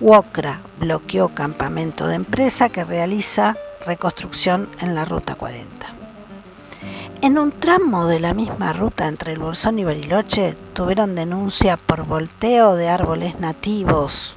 [0.00, 5.95] WOCRA bloqueó campamento de empresa que realiza reconstrucción en la Ruta 40.
[7.22, 12.04] En un tramo de la misma ruta entre el Bolsón y Bariloche tuvieron denuncia por
[12.04, 14.36] volteo de árboles nativos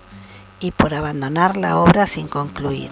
[0.62, 2.92] y por abandonar la obra sin concluir.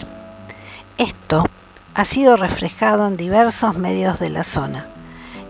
[0.98, 1.46] Esto
[1.94, 4.88] ha sido reflejado en diversos medios de la zona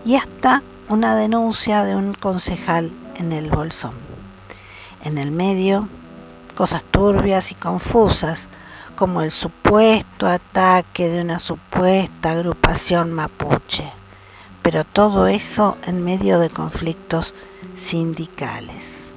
[0.04, 3.94] y hasta una denuncia de un concejal en el Bolsón.
[5.04, 5.88] En el medio,
[6.54, 8.46] cosas turbias y confusas,
[8.94, 13.97] como el supuesto ataque de una supuesta agrupación mapuche,
[14.70, 17.32] pero todo eso en medio de conflictos
[17.74, 19.12] sindicales.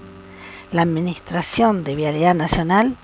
[0.71, 2.95] La Administración de Vialidad Nacional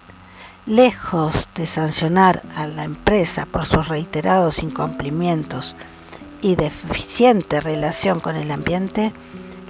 [0.65, 5.75] lejos de sancionar a la empresa por sus reiterados incumplimientos
[6.41, 9.11] y deficiente relación con el ambiente,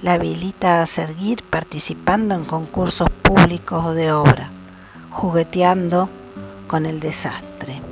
[0.00, 4.52] la habilita a seguir participando en concursos públicos de obra,
[5.10, 6.08] jugueteando
[6.68, 7.82] con el desastre.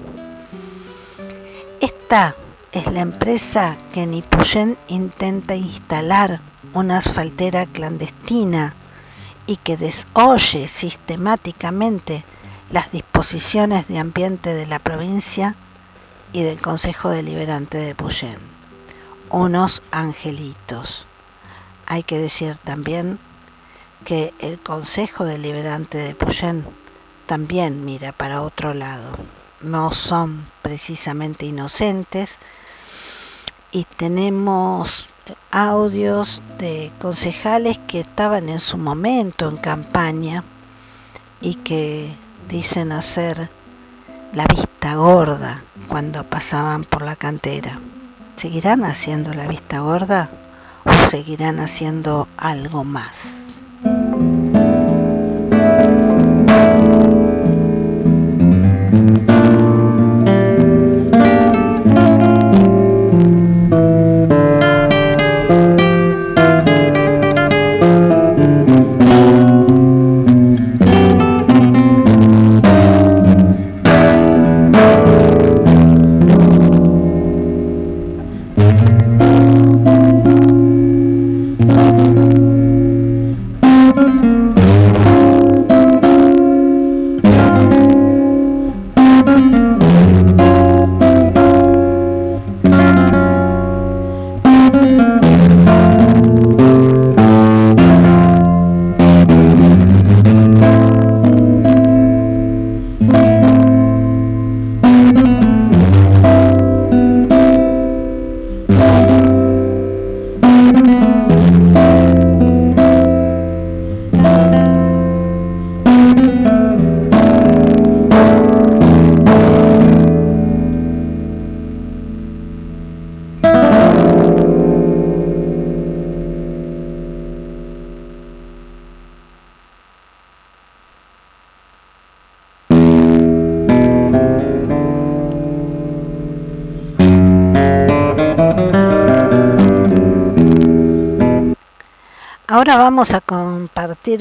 [1.81, 2.37] Esta
[2.77, 6.43] es la empresa que en Ipuyén intenta instalar
[6.75, 8.75] una asfaltera clandestina
[9.47, 12.23] y que desoye sistemáticamente
[12.71, 15.57] las disposiciones de ambiente de la provincia
[16.35, 18.37] y del Consejo Deliberante de Puyén.
[19.31, 21.07] Unos angelitos.
[21.87, 23.19] Hay que decir también
[24.05, 26.67] que el Consejo Deliberante de Puyén
[27.25, 29.17] también mira para otro lado.
[29.63, 32.39] No son precisamente inocentes
[33.77, 35.11] y tenemos
[35.51, 40.45] audios de concejales que estaban en su momento en campaña
[41.43, 42.17] y que
[42.49, 43.51] dicen hacer
[44.33, 47.79] la vista gorda cuando pasaban por la cantera.
[48.37, 50.31] ¿Seguirán haciendo la vista gorda
[50.87, 53.55] o seguirán haciendo algo más?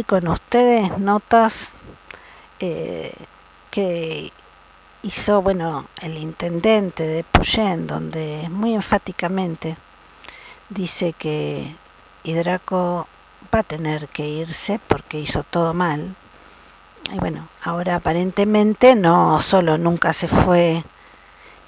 [0.04, 1.72] Con ustedes notas
[2.60, 3.14] eh,
[3.72, 4.32] que
[5.04, 9.78] hizo, bueno, el intendente de Puyén, donde muy enfáticamente
[10.70, 11.76] dice que
[12.24, 13.08] Hidraco
[13.54, 16.16] va a tener que irse porque hizo todo mal.
[17.14, 20.84] Y bueno, ahora aparentemente no solo nunca se fue.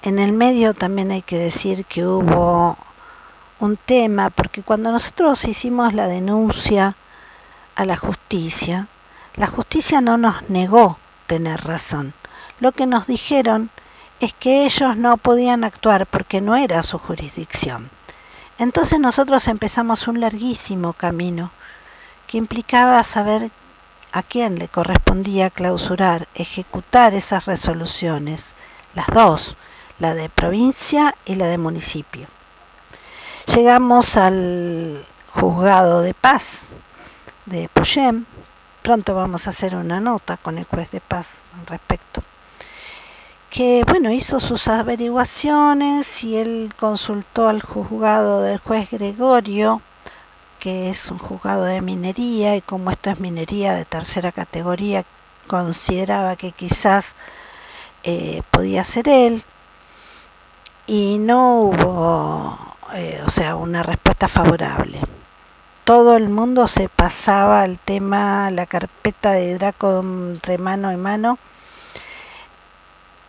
[0.02, 2.76] En el medio también hay que decir que hubo
[3.60, 6.96] un tema, porque cuando nosotros hicimos la denuncia
[7.78, 8.88] a la justicia,
[9.36, 10.98] la justicia no nos negó
[11.28, 12.16] tener razón.
[12.60, 13.70] Lo que nos dijeron
[14.20, 17.92] es que ellos no podían actuar porque no era su jurisdicción.
[18.58, 21.52] Entonces nosotros empezamos un larguísimo camino
[22.26, 23.52] que implicaba saber
[24.12, 28.56] a quién le correspondía clausurar, ejecutar esas resoluciones,
[28.96, 29.56] las dos,
[30.00, 32.28] la de provincia y la de municipio.
[33.54, 36.64] Llegamos al juzgado de paz
[37.48, 38.26] de Poyem,
[38.84, 42.22] pronto vamos a hacer una nota con el juez de paz al respecto,
[43.50, 49.82] que bueno, hizo sus averiguaciones y él consultó al juzgado del juez Gregorio,
[50.60, 55.06] que es un juzgado de minería y como esto es minería de tercera categoría,
[55.48, 57.16] consideraba que quizás
[58.04, 59.44] eh, podía ser él.
[60.86, 62.58] Y no hubo,
[62.94, 65.02] eh, o sea, una respuesta favorable.
[65.88, 71.40] Todo el mundo se pasaba al tema, la carpeta de Draco entre mano y mano.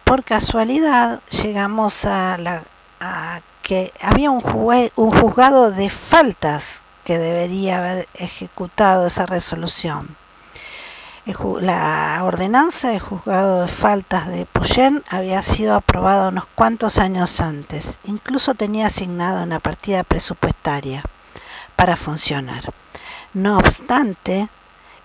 [0.03, 2.65] Por casualidad llegamos a, la,
[2.99, 10.17] a que había un, un juzgado de faltas que debería haber ejecutado esa resolución.
[11.61, 18.01] La ordenanza de juzgado de faltas de Puyén había sido aprobada unos cuantos años antes,
[18.03, 21.05] incluso tenía asignada una partida presupuestaria
[21.79, 22.75] para funcionar.
[23.35, 24.49] No obstante,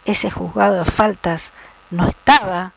[0.05, 1.51] ese juzgado de faltas
[1.91, 2.74] no estaba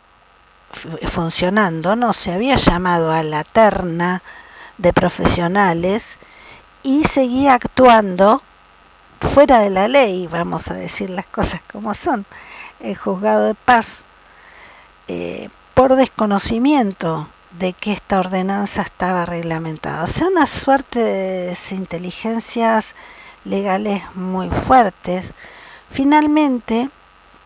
[1.08, 4.22] funcionando, no se había llamado a la terna
[4.76, 6.18] de profesionales
[6.82, 8.42] y seguía actuando
[9.22, 12.26] fuera de la ley, vamos a decir las cosas como son,
[12.80, 14.04] el juzgado de paz,
[15.08, 20.04] eh, por desconocimiento de que esta ordenanza estaba reglamentada.
[20.04, 22.94] O sea, una suerte de inteligencias
[23.46, 25.32] legales muy fuertes.
[25.90, 26.90] Finalmente,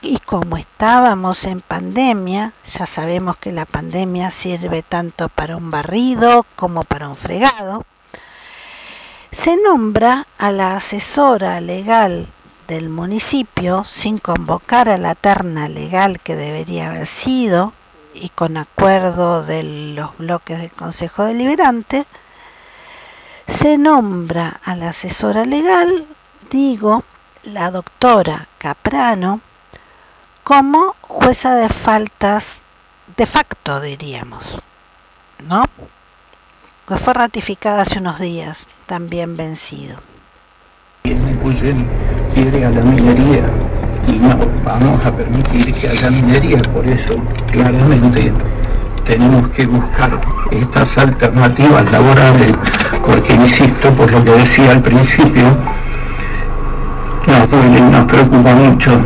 [0.02, 6.46] y como estábamos en pandemia, ya sabemos que la pandemia sirve tanto para un barrido
[6.56, 7.84] como para un fregado,
[9.30, 12.26] se nombra a la asesora legal
[12.66, 17.72] del municipio sin convocar a la terna legal que debería haber sido
[18.14, 19.62] y con acuerdo de
[19.94, 22.06] los bloques del Consejo Deliberante,
[23.50, 26.06] se nombra a la asesora legal,
[26.50, 27.02] digo,
[27.42, 29.40] la doctora Caprano,
[30.44, 32.62] como jueza de faltas
[33.16, 34.60] de facto, diríamos,
[35.46, 35.64] ¿no?
[36.86, 39.98] Que fue ratificada hace unos días también vencido.
[41.02, 43.44] quiere a la minería
[44.06, 47.16] y no vamos a permitir que haya minería, por eso
[47.50, 48.32] claramente
[49.04, 50.10] tenemos que buscar
[50.50, 52.52] estas alternativas laborales,
[53.04, 55.44] porque insisto, por lo que decía al principio,
[57.26, 59.00] nos duele nos preocupa mucho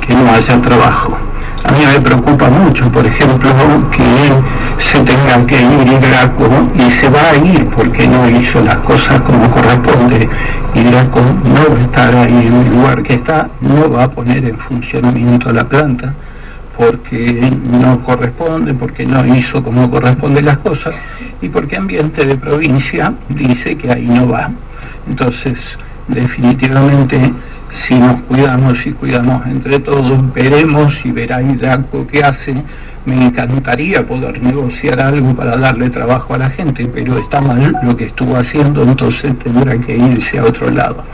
[0.00, 1.16] que no haya trabajo.
[1.64, 3.50] A mí me preocupa mucho, por ejemplo,
[3.90, 8.78] que se tenga que ir Graco y se va a ir porque no hizo las
[8.78, 10.28] cosas como corresponde.
[10.74, 14.10] y Graco no va a estar ahí en el lugar que está, no va a
[14.10, 16.14] poner en funcionamiento la planta
[16.80, 20.94] porque no corresponde, porque no hizo como corresponde las cosas
[21.42, 24.50] y porque ambiente de provincia dice que ahí no va.
[25.06, 25.58] Entonces,
[26.08, 27.34] definitivamente
[27.86, 32.54] si nos cuidamos y cuidamos entre todos, veremos y verá Hidraco qué hace.
[33.04, 37.94] Me encantaría poder negociar algo para darle trabajo a la gente, pero está mal lo
[37.94, 41.04] que estuvo haciendo, entonces tendrá que irse a otro lado.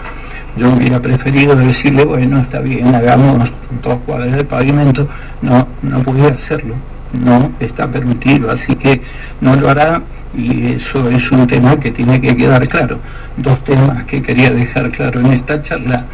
[0.57, 3.50] Yo hubiera preferido decirle, bueno, está bien, hagamos
[3.82, 5.09] dos cuadras de pavimento.
[5.42, 6.74] No, no podía hacerlo,
[7.12, 9.02] no está permitido, así que
[9.40, 10.02] no lo hará
[10.34, 12.98] y eso es un tema que tiene que quedar claro.
[13.36, 16.04] Dos temas que quería dejar claro en esta charla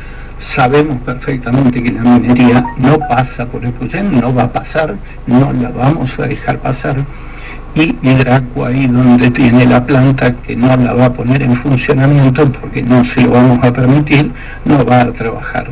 [0.55, 5.53] sabemos perfectamente que la minería no pasa por el proyecto, no va a pasar, no
[5.53, 6.97] la vamos a dejar pasar.
[7.75, 12.51] Y Hidraco ahí donde tiene la planta que no la va a poner en funcionamiento
[12.53, 14.31] porque no se lo vamos a permitir,
[14.65, 15.71] no va a trabajar.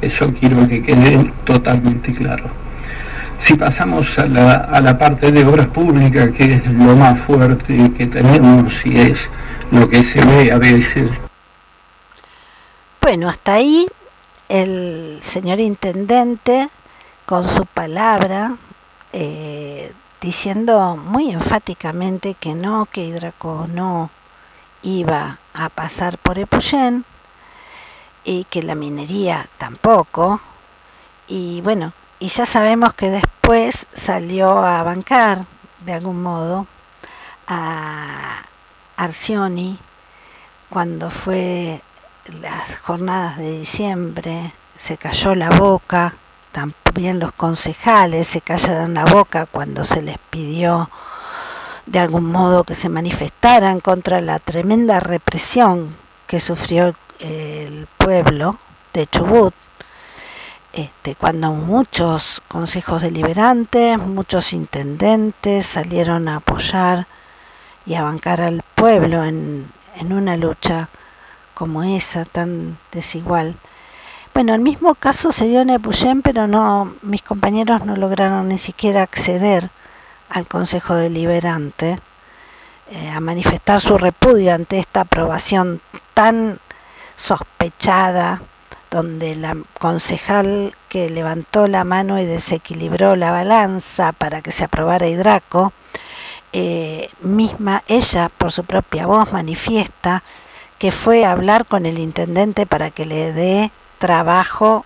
[0.00, 2.44] Eso quiero que quede totalmente claro.
[3.38, 7.92] Si pasamos a la, a la parte de obras públicas, que es lo más fuerte
[7.96, 9.18] que tenemos y es
[9.70, 11.10] lo que se ve a veces
[13.04, 13.86] bueno, hasta ahí
[14.48, 16.70] el señor intendente
[17.26, 18.56] con su palabra
[19.12, 19.92] eh,
[20.24, 24.10] diciendo muy enfáticamente que no, que Hidraco no
[24.82, 27.04] iba a pasar por Epuyén
[28.24, 30.40] y que la minería tampoco.
[31.28, 35.44] Y bueno, y ya sabemos que después salió a bancar
[35.80, 36.66] de algún modo
[37.46, 38.44] a
[38.96, 39.78] Arcioni
[40.70, 41.82] cuando fue
[42.40, 46.16] las jornadas de diciembre, se cayó la boca,
[46.94, 50.88] también los concejales se callaron la boca cuando se les pidió
[51.86, 55.96] de algún modo que se manifestaran contra la tremenda represión
[56.28, 58.60] que sufrió el pueblo
[58.92, 59.52] de Chubut,
[60.72, 67.08] este, cuando muchos consejos deliberantes, muchos intendentes salieron a apoyar
[67.86, 69.66] y a bancar al pueblo en,
[69.96, 70.90] en una lucha
[71.54, 73.56] como esa tan desigual.
[74.34, 78.58] Bueno, el mismo caso se dio en Epuyén, pero no, mis compañeros no lograron ni
[78.58, 79.70] siquiera acceder
[80.28, 82.00] al Consejo Deliberante
[82.90, 85.80] eh, a manifestar su repudio ante esta aprobación
[86.14, 86.58] tan
[87.14, 88.42] sospechada,
[88.90, 95.06] donde la concejal que levantó la mano y desequilibró la balanza para que se aprobara
[95.06, 95.72] Hidraco,
[96.52, 100.24] eh, misma ella por su propia voz manifiesta
[100.80, 103.70] que fue a hablar con el intendente para que le dé
[104.04, 104.84] trabajo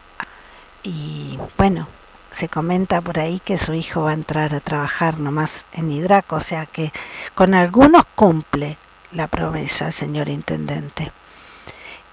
[0.85, 1.89] y bueno,
[2.31, 6.37] se comenta por ahí que su hijo va a entrar a trabajar nomás en Hidraco,
[6.37, 6.93] o sea que
[7.35, 8.79] con algunos cumple
[9.11, 11.11] la promesa el señor intendente.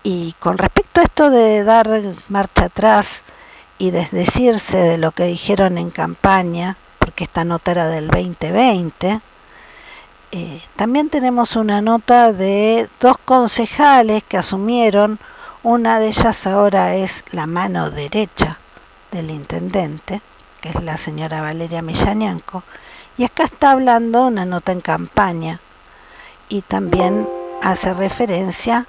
[0.02, 1.88] Y con respecto a esto de dar
[2.28, 3.22] marcha atrás
[3.78, 9.22] y desdecirse de lo que dijeron en campaña, porque esta nota era del 2020,
[10.32, 15.20] eh, también tenemos una nota de dos concejales que asumieron,
[15.66, 18.60] una de ellas ahora es la mano derecha
[19.12, 20.22] del intendente,
[20.62, 22.64] que es la señora Valeria Millanianco,
[23.18, 25.60] y acá está hablando una nota en campaña
[26.50, 27.28] y también
[27.64, 28.86] hace referencia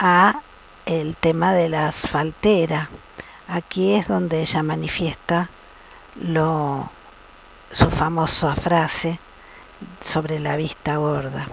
[0.00, 0.40] a
[0.84, 2.90] el tema de la asfaltera.
[3.46, 5.48] Aquí es donde ella manifiesta
[6.20, 6.90] lo,
[7.70, 9.20] su famosa frase
[10.04, 11.46] sobre la vista gorda.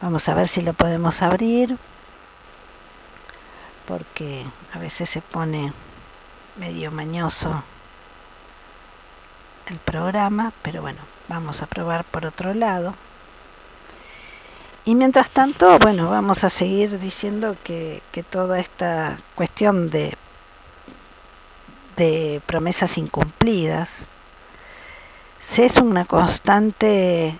[0.00, 1.78] Vamos a ver si lo podemos abrir,
[3.86, 5.72] porque a veces se pone
[6.56, 7.62] medio mañoso
[9.66, 12.94] el programa, pero bueno, vamos a probar por otro lado.
[14.84, 20.16] Y mientras tanto, bueno, vamos a seguir diciendo que, que toda esta cuestión de,
[21.96, 24.06] de promesas incumplidas
[25.40, 27.38] se es una constante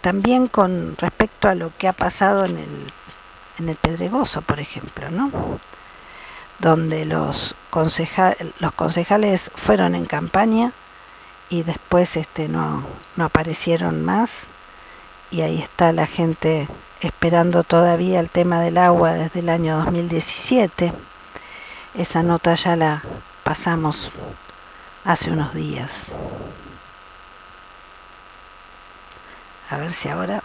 [0.00, 2.86] también con respecto a lo que ha pasado en el,
[3.62, 5.30] en el Pedregoso, por ejemplo, ¿no?
[6.62, 7.56] donde los,
[8.60, 10.72] los concejales fueron en campaña
[11.48, 12.84] y después este, no,
[13.16, 14.44] no aparecieron más
[15.32, 16.68] y ahí está la gente
[17.00, 20.92] esperando todavía el tema del agua desde el año 2017.
[21.94, 23.02] Esa nota ya la
[23.42, 24.12] pasamos
[25.04, 26.04] hace unos días.
[29.68, 30.44] A ver si ahora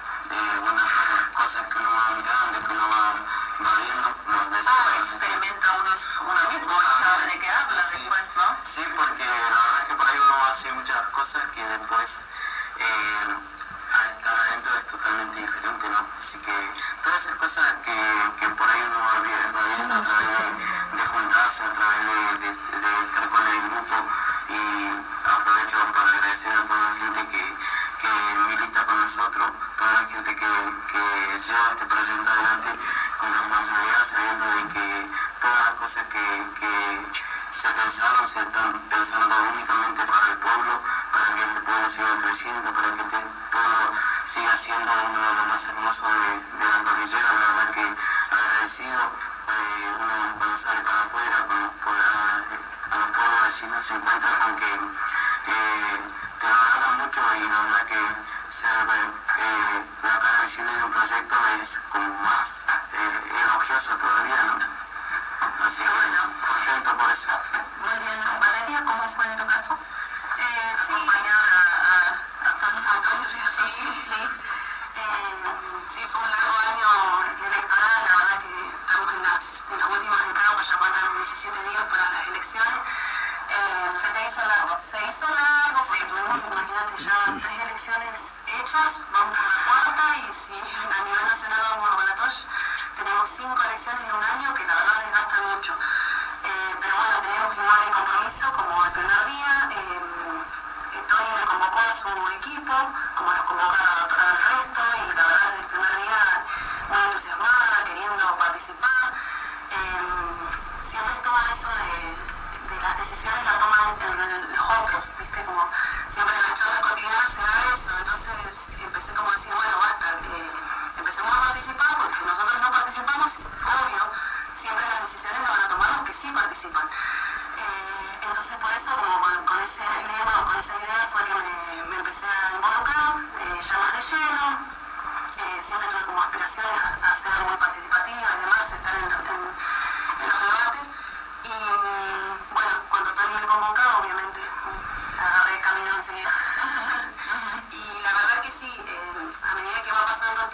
[11.91, 12.20] que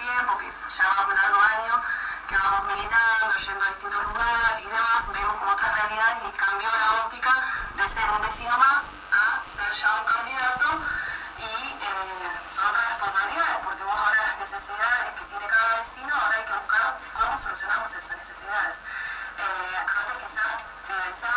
[0.07, 1.77] tiempo, que ya vamos largos años,
[2.27, 6.69] que vamos militando, yendo a distintos lugares y demás, vemos como otras realidades y cambió
[6.71, 7.33] la óptica
[7.75, 10.67] de ser un vecino más a ser ya un candidato
[11.37, 16.35] y eh, son otras responsabilidades, porque vos ahora las necesidades que tiene cada vecino, ahora
[16.37, 18.75] hay que buscar cómo solucionamos esas necesidades.
[19.37, 21.36] Eh, antes quizás eh, vivenciábamos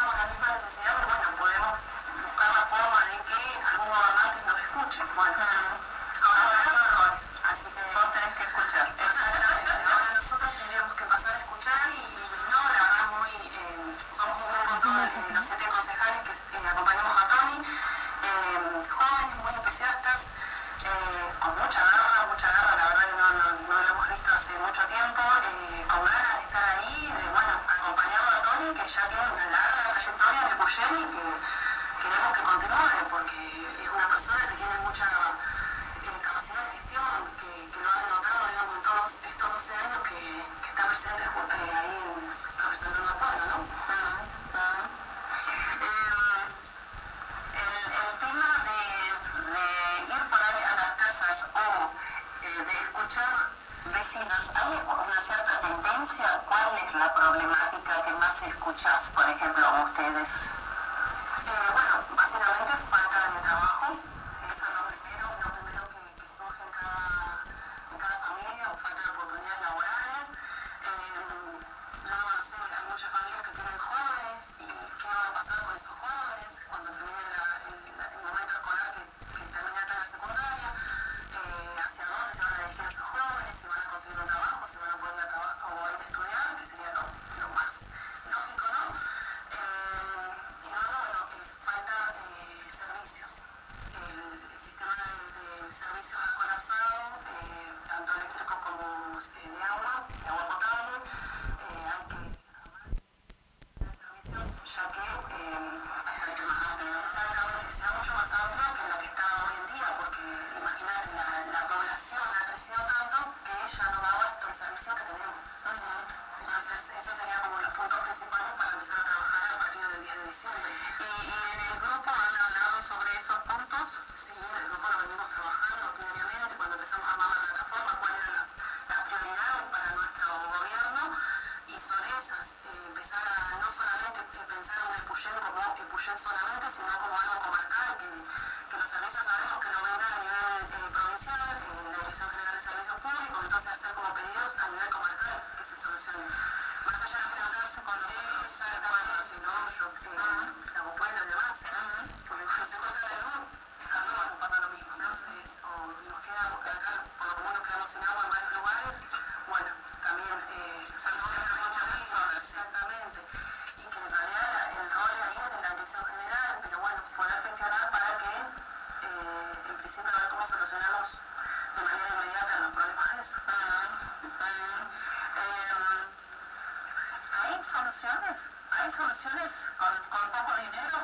[178.31, 178.49] soluciones?
[178.70, 180.99] ¿Hay soluciones con, con poco dinero?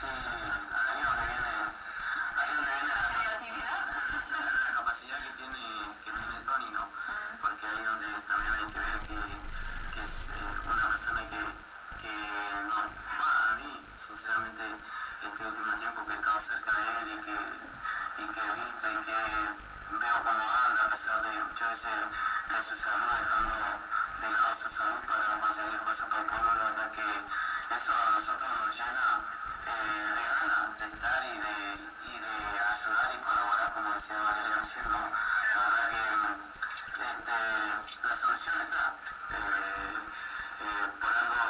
[0.00, 0.06] Sí,
[0.72, 1.52] ahí es donde viene,
[2.36, 3.84] ahí donde viene la, ¿Creatividad?
[4.64, 5.60] la capacidad que tiene,
[6.02, 6.88] que tiene Tony, ¿no?
[7.40, 9.16] Porque ahí donde también hay que ver que,
[9.94, 11.42] que es eh, una persona que,
[12.00, 12.14] que
[12.68, 12.76] no,
[13.20, 14.62] va a mí, sinceramente,
[15.22, 17.36] este último tiempo que he estado cerca de él y que,
[18.22, 19.18] y que he visto y que
[19.98, 21.92] veo cómo anda, a pesar de muchas veces
[22.48, 23.93] de su salud, dejando
[24.24, 27.04] de salud para conseguir cosas para el pueblo, la verdad que
[27.76, 29.20] eso a nosotros nos llena
[29.66, 31.56] eh, de ganas de estar y de,
[32.08, 34.96] y de ayudar y colaborar, como decía Valeria recién, ¿no?
[34.96, 36.04] La verdad que
[37.04, 37.36] este,
[38.08, 38.94] la solución está.
[41.00, 41.44] Por algo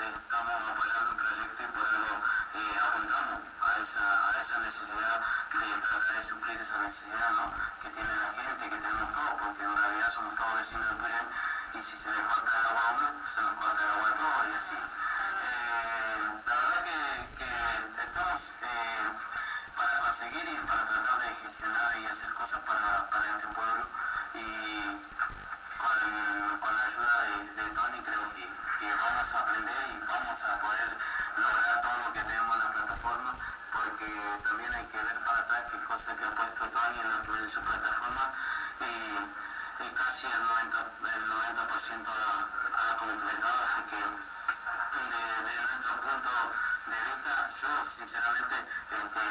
[0.00, 2.14] estamos apoyando un proyecto y por algo
[2.88, 5.20] apuntamos a esa, a esa necesidad
[5.52, 7.52] de tratar de suplir esa necesidad ¿no?
[7.82, 11.17] que tiene la gente, que tenemos todos, porque en realidad somos todos vecinos del Puyén
[11.78, 14.14] y si se le corta el agua a uno, se nos corta el agua a
[14.14, 14.74] todos y así.
[14.74, 16.98] Eh, la verdad que,
[17.38, 19.06] que estamos eh,
[19.76, 23.86] para conseguir y para tratar de gestionar y hacer cosas para, para este pueblo
[24.34, 24.98] y
[25.78, 27.14] con, la ayuda
[27.54, 28.48] de, Tony creo que,
[28.98, 30.98] vamos a aprender y vamos a poder
[31.36, 33.34] lograr todo lo que tenemos en la plataforma
[33.70, 34.10] porque
[34.42, 37.48] también hay que ver para atrás qué cosas que ha puesto Tony en, la, en
[37.48, 38.34] su plataforma
[39.80, 44.02] y casi el 90%, el 90 ha, ha completado, así que
[45.06, 46.30] desde nuestro punto
[46.86, 48.54] de vista, yo sinceramente
[48.90, 49.24] este,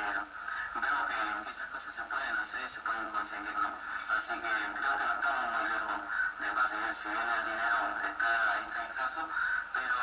[0.80, 3.72] veo que, esas cosas se pueden hacer y se pueden conseguir, ¿no?
[4.16, 6.00] Así que creo que no estamos muy lejos
[6.40, 9.30] de conseguir, si bien el dinero está, está escaso,
[9.74, 9.96] pero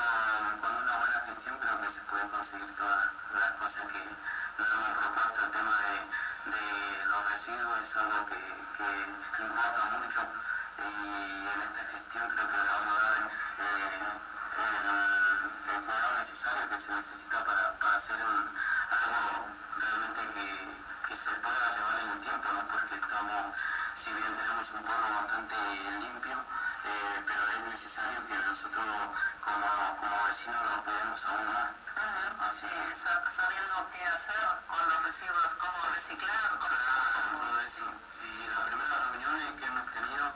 [0.60, 4.02] con una buena gestión creo que se pueden conseguir todas las, cosas que
[4.58, 5.44] nos hemos propuesto.
[5.44, 10.20] El tema de, de los residuos es algo que, que importa mucho
[10.78, 14.02] y en esta gestión creo que vamos a dar el,
[15.74, 18.50] el cuidado necesario que se necesita para, para hacer un,
[18.90, 19.46] algo
[19.78, 20.46] realmente que,
[21.06, 22.66] que se pueda llevar en el tiempo, ¿no?
[22.66, 23.56] porque estamos,
[23.92, 25.54] si bien tenemos un pueblo bastante
[26.00, 26.36] limpio,
[26.84, 28.86] eh, pero es necesario que nosotros
[29.40, 31.83] como, como vecinos lo cuidemos aún más.
[31.96, 34.34] Así sabiendo qué hacer
[34.66, 36.58] con los residuos, cómo reciclar.
[36.58, 37.84] Claro, todo eso.
[38.22, 40.26] Y las primeras reuniones que hemos tenido,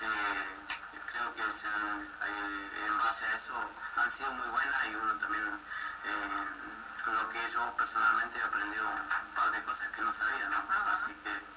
[0.00, 0.66] eh,
[1.06, 3.54] creo que se han, eh, en base a eso
[3.96, 5.60] han sido muy buenas y uno también,
[6.04, 6.46] eh,
[7.06, 10.58] lo que yo personalmente he aprendido un par de cosas que no sabía, ¿no?
[10.92, 11.55] Así que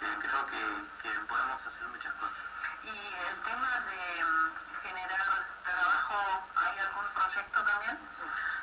[0.00, 0.62] eh, creo que,
[1.02, 2.42] que podemos hacer muchas cosas.
[2.84, 4.50] Y el tema de mm,
[4.82, 7.98] generar trabajo, ¿hay algún proyecto también?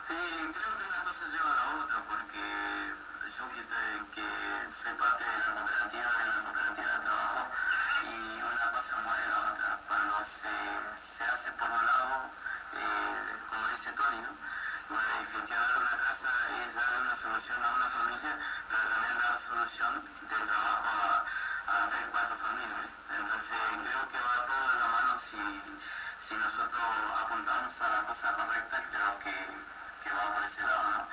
[0.10, 2.94] Y creo que una cosa lleva a la otra, porque
[3.38, 7.48] yo que, te- que soy parte de la cooperativa, de la cooperativa de trabajo,
[8.04, 9.80] y una cosa mueve la otra.
[9.88, 10.54] Cuando se,
[10.96, 12.30] se hace por un lado,
[12.74, 14.45] eh, como dice Tony, ¿no?
[14.88, 16.30] Bueno, gestionar una casa
[16.62, 18.38] es dar una solución a una familia,
[18.70, 20.90] pero también dar solución de trabajo
[21.66, 22.86] a, a tres, cuatro familias.
[23.18, 25.42] Entonces creo que va todo de la mano si,
[26.20, 26.82] si nosotros
[27.24, 29.36] apuntamos a la cosa correcta, creo que,
[30.04, 31.08] que va por ese lado, ¿no?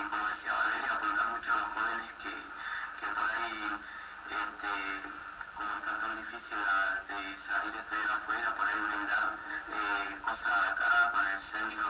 [0.00, 1.85] Y como decía Valeria, apuntar mucho a los jóvenes
[5.66, 9.32] como está tan difícil la- de salir a estudiar afuera, por ahí brindar
[9.68, 11.88] eh, cosas acá con el centro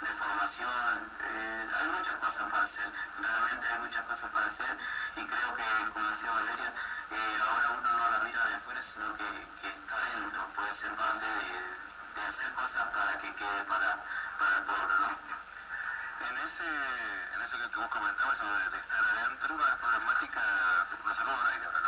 [0.00, 1.10] de, formación.
[1.20, 4.76] eh, hay muchas cosas para hacer, realmente hay muchas cosas para hacer
[5.16, 6.72] y creo que, como decía Valeria,
[7.10, 9.24] eh, ahora uno no la mira de afuera, sino que,
[9.60, 13.96] que está dentro, puede ser parte de, hacer cosas para que quede para,
[14.38, 15.08] para el pueblo, ¿no?
[16.28, 16.66] En ese,
[17.34, 20.40] en eso que, vos comentabas, eso de, estar adentro, una temática
[20.90, 21.87] que está dando vuelta por, el- por, el, por el pueblo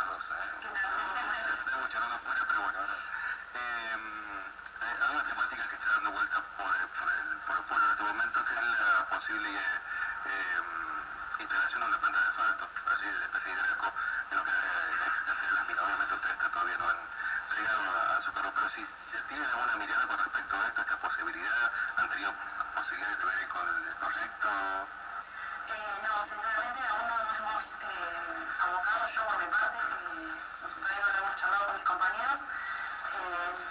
[16.91, 16.97] han
[17.57, 20.81] llegado a, a su cargo, pero si se tienen alguna mirada con respecto a esto,
[20.81, 22.33] esta posibilidad, han tenido
[22.75, 24.49] posibilidad de ver con el proyecto.
[25.67, 28.30] Eh, no, sinceramente aún no hemos eh,
[28.71, 29.77] yo por mi parte,
[30.79, 33.70] todavía no lo hemos charlado con mis compañeros, eh,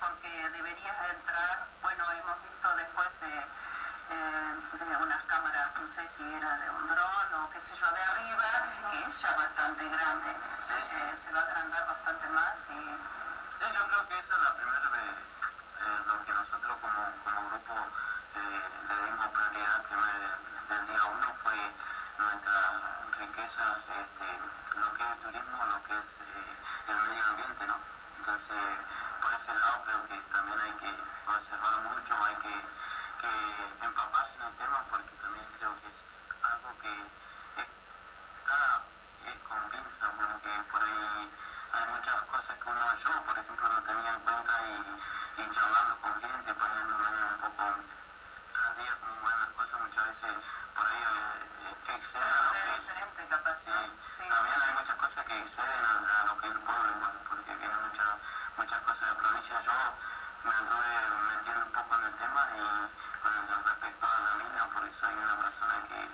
[0.00, 3.46] porque deberías entrar, bueno, hemos visto después eh,
[4.10, 4.57] eh,
[5.00, 8.44] unas cámaras, no sé si era de un dron o qué sé yo, de arriba,
[8.90, 11.16] que es ya bastante grande, sí, sí.
[11.16, 12.98] se va a agrandar bastante más y...
[13.48, 15.16] Sí, yo creo que esa es la primera vez,
[15.80, 17.74] eh, lo que nosotros como, como grupo
[18.34, 20.38] le dimos prioridad primer,
[20.68, 21.56] del día uno fue
[22.18, 26.20] nuestras riquezas, este, lo que es el turismo, lo que es
[26.88, 27.76] el medio ambiente, ¿no?
[28.18, 28.56] Entonces,
[29.20, 30.94] por ese lado creo que también hay que
[31.26, 32.54] observar mucho, hay que,
[33.18, 36.92] que empaparse en el tema porque también creo que es algo que
[39.28, 41.30] es con pinza, porque por ahí
[41.72, 45.96] hay muchas cosas que uno yo, por ejemplo, no tenía en cuenta y, y charlando
[46.00, 50.34] con gente, poniéndome un poco al día como van las cosas, muchas veces
[50.74, 52.84] por ahí eh, exceden a lo que es.
[54.16, 57.20] Sí, también hay muchas cosas que exceden a, a lo que es el pueblo, igual,
[57.28, 58.06] porque vienen muchas,
[58.56, 59.60] muchas cosas de provincia.
[59.60, 59.72] Yo
[60.48, 64.68] me anduve metiendo un poco en el tema y con el, respecto a la mina,
[64.72, 66.08] porque soy una persona que,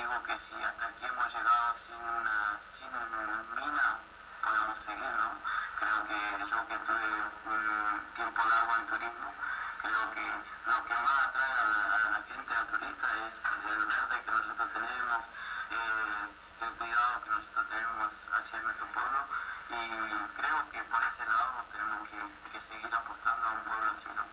[0.00, 3.98] digo que si hasta aquí hemos llegado sin una, sin una mina,
[4.44, 5.34] podemos seguir, ¿no?
[5.74, 7.10] Creo que yo que tuve
[7.50, 9.34] un tiempo largo en turismo,
[9.82, 10.26] creo que
[10.70, 14.30] lo que más atrae a la, a la gente, al turista, es el verde que
[14.30, 15.26] nosotros tenemos,
[15.70, 16.28] eh,
[16.60, 19.26] el cuidado que nosotros tenemos hacia nuestro pueblo
[19.68, 24.08] y creo que por ese lado tenemos que, que seguir apostando a un pueblo así,
[24.14, 24.24] ¿no?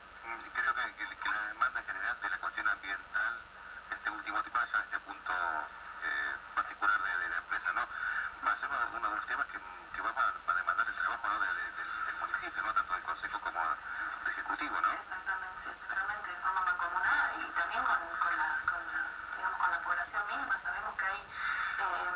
[0.53, 3.33] Creo que, que, que la demanda general de la cuestión ambiental,
[3.91, 5.33] este último tema, ya este punto
[6.03, 7.81] eh, particular de, de, la empresa, ¿no?
[8.45, 9.59] Va a ser uno, uno de los temas que,
[9.93, 11.39] que va a, a, demandar el trabajo ¿no?
[11.39, 12.73] de, de, del municipio, ¿no?
[12.73, 14.91] Tanto del Consejo como del Ejecutivo, ¿no?
[14.93, 19.01] Exactamente, exactamente, de forma mancomunada y también con, con, la, con, la,
[19.35, 20.57] digamos, con la población misma.
[20.59, 22.12] Sabemos que hay, eh,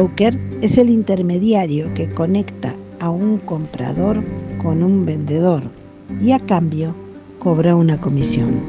[0.00, 4.24] broker es el intermediario que conecta a un comprador
[4.62, 5.62] con un vendedor
[6.22, 6.94] y a cambio
[7.38, 8.60] cobra una comisión.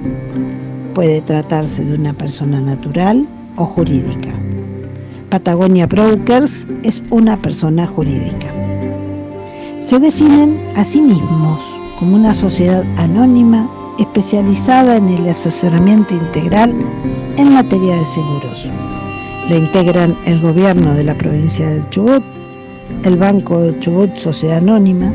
[0.94, 3.26] Puede tratarse de una persona natural
[3.56, 4.34] o jurídica.
[5.30, 8.54] Patagonia Brokers es una persona jurídica.
[9.80, 11.60] Se definen a sí mismos
[11.98, 16.76] como una sociedad anónima especializada en el asesoramiento integral
[17.38, 18.70] en materia de seguros.
[19.58, 22.24] Integran el gobierno de la provincia del Chubut,
[23.04, 25.14] el Banco Chubut Sociedad Anónima,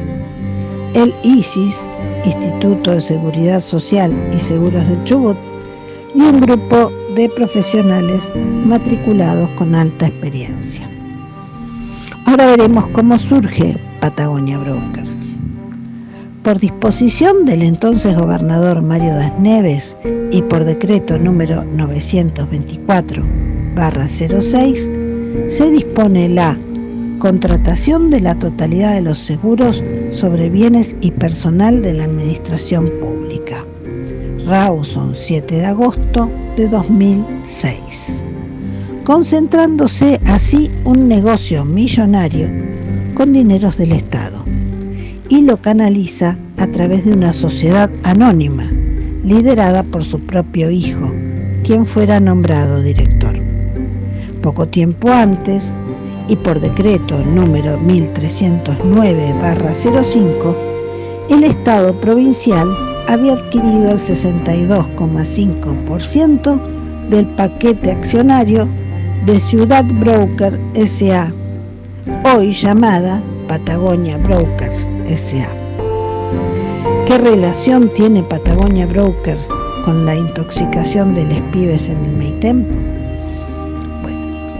[0.94, 1.88] el ISIS,
[2.24, 5.36] Instituto de Seguridad Social y Seguros del Chubut,
[6.14, 8.32] y un grupo de profesionales
[8.66, 10.90] matriculados con alta experiencia.
[12.26, 15.28] Ahora veremos cómo surge Patagonia Brokers.
[16.42, 19.96] Por disposición del entonces gobernador Mario Das Neves
[20.30, 21.64] y por decreto número
[23.76, 26.58] 924-06, se dispone la
[27.18, 33.64] contratación de la totalidad de los seguros sobre bienes y personal de la Administración Pública.
[34.46, 38.22] Rawson, 7 de agosto de 2006,
[39.04, 42.48] concentrándose así un negocio millonario
[43.14, 44.44] con dineros del Estado
[45.28, 48.70] y lo canaliza a través de una sociedad anónima
[49.24, 51.12] liderada por su propio hijo,
[51.64, 53.35] quien fuera nombrado director.
[54.46, 55.74] Poco tiempo antes,
[56.28, 60.56] y por decreto número 1309-05,
[61.30, 62.68] el Estado provincial
[63.08, 66.60] había adquirido el 62,5%
[67.10, 68.68] del paquete accionario
[69.24, 70.56] de Ciudad Broker
[70.86, 71.34] SA,
[72.32, 75.48] hoy llamada Patagonia Brokers SA.
[77.04, 79.48] ¿Qué relación tiene Patagonia Brokers
[79.84, 82.95] con la intoxicación de los pibes en el Meitem?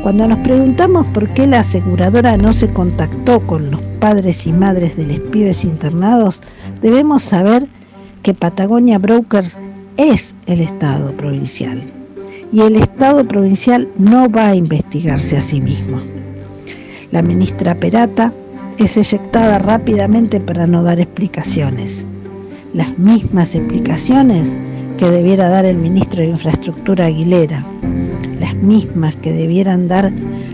[0.07, 4.97] Cuando nos preguntamos por qué la aseguradora no se contactó con los padres y madres
[4.97, 6.43] de los pibes internados,
[6.81, 7.66] debemos saber
[8.23, 9.59] que Patagonia Brokers
[9.97, 11.93] es el Estado provincial
[12.53, 16.01] y el Estado provincial no va a investigarse a sí mismo.
[17.11, 18.33] La ministra Perata
[18.78, 22.07] es eyectada rápidamente para no dar explicaciones.
[22.73, 24.57] Las mismas explicaciones
[24.99, 27.66] que debiera dar el ministro de Infraestructura Aguilera,
[28.40, 30.12] las mismas que debieran dar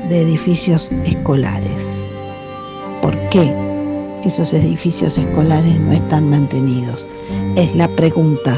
[0.09, 2.01] de edificios escolares.
[3.01, 3.51] ¿Por qué
[4.23, 7.09] esos edificios escolares no están mantenidos?
[7.55, 8.55] Es la pregunta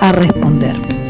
[0.00, 1.05] a responder.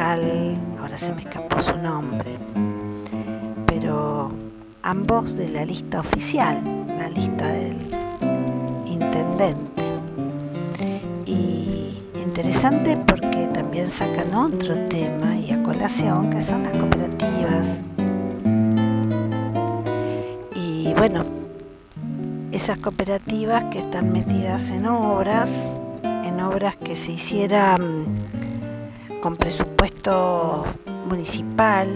[0.00, 2.38] Ahora se me escapó su nombre,
[3.66, 4.32] pero
[4.82, 6.62] ambos de la lista oficial,
[6.98, 7.76] la lista del
[8.86, 9.82] intendente.
[11.26, 17.82] Y interesante porque también sacan otro tema y a colación que son las cooperativas
[21.06, 21.24] bueno,
[22.50, 28.06] esas cooperativas que están metidas en obras, en obras que se hicieran
[29.20, 29.73] con presupuesto
[31.06, 31.88] municipal,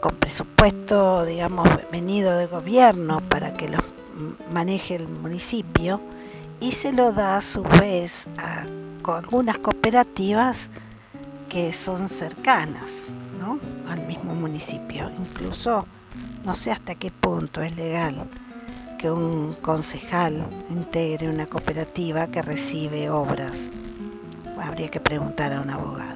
[0.00, 3.82] con presupuesto, digamos, venido de gobierno para que los
[4.52, 6.00] maneje el municipio
[6.60, 8.66] y se lo da a su vez a
[9.06, 10.68] algunas cooperativas
[11.48, 13.06] que son cercanas,
[13.88, 15.10] al mismo municipio.
[15.18, 15.86] Incluso
[16.44, 18.28] no sé hasta qué punto es legal
[18.98, 23.70] que un concejal integre una cooperativa que recibe obras.
[24.60, 26.15] Habría que preguntar a un abogado.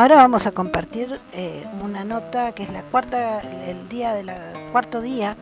[0.00, 4.24] Ahora vamos a compartir eh, una nota que es la cuarta, el día de
[4.72, 5.36] cuarto día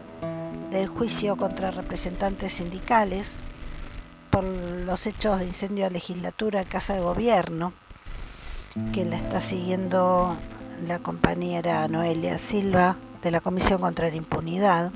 [0.72, 3.38] del juicio contra representantes sindicales
[4.30, 7.72] por los hechos de incendio de legislatura Casa de Gobierno,
[8.92, 10.36] que la está siguiendo
[10.88, 14.90] la compañera Noelia Silva de la Comisión contra la Impunidad.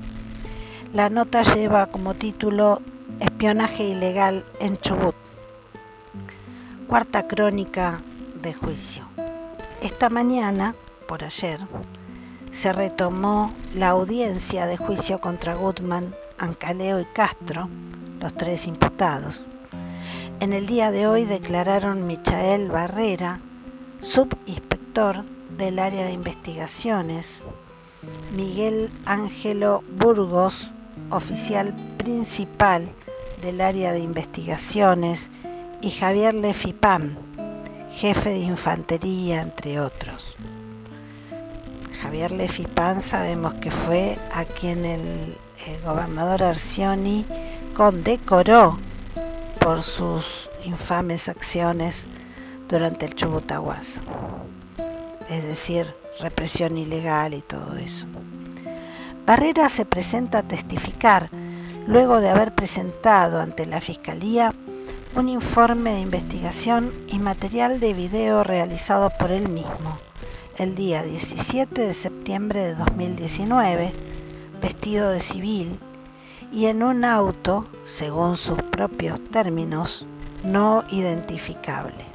[0.91, 2.81] La nota lleva como título
[3.21, 5.15] Espionaje ilegal en Chubut.
[6.89, 8.01] Cuarta crónica
[8.41, 9.07] de juicio.
[9.83, 10.75] Esta mañana,
[11.09, 11.59] por ayer,
[12.53, 17.67] se retomó la audiencia de juicio contra Gutman, Ancaleo y Castro,
[18.21, 19.45] los tres imputados.
[20.39, 23.41] En el día de hoy declararon Michael Barrera,
[23.99, 25.25] subinspector
[25.57, 27.43] del área de investigaciones,
[28.33, 30.71] Miguel Ángelo Burgos,
[31.09, 32.87] oficial principal
[33.41, 35.29] del área de investigaciones,
[35.81, 37.17] y Javier Lefipam,
[37.93, 40.35] jefe de infantería, entre otros.
[42.01, 45.37] Javier Lefipam sabemos que fue a quien el,
[45.85, 47.25] gobernador Arcioni
[47.73, 48.77] condecoró
[49.59, 52.05] por sus infames acciones
[52.67, 54.01] durante el Chubutahuazo,
[55.29, 58.07] es decir, represión ilegal y todo eso.
[59.25, 61.29] Barrera se presenta a testificar
[61.87, 64.53] luego de haber presentado ante la Fiscalía
[65.15, 69.99] un informe de investigación y material de video realizado por él mismo
[70.57, 73.91] el día 17 de septiembre de 2019,
[74.59, 75.79] vestido de civil
[76.51, 80.05] y en un auto, según sus propios términos,
[80.43, 82.05] no identificable.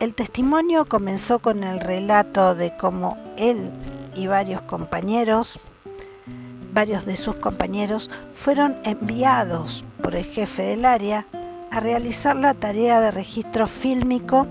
[0.00, 3.70] El testimonio comenzó con el relato de cómo él
[4.16, 5.60] y varios compañeros,
[6.72, 11.26] varios de sus compañeros, fueron enviados por el jefe del área
[11.74, 14.46] a realizar la tarea de registro fílmico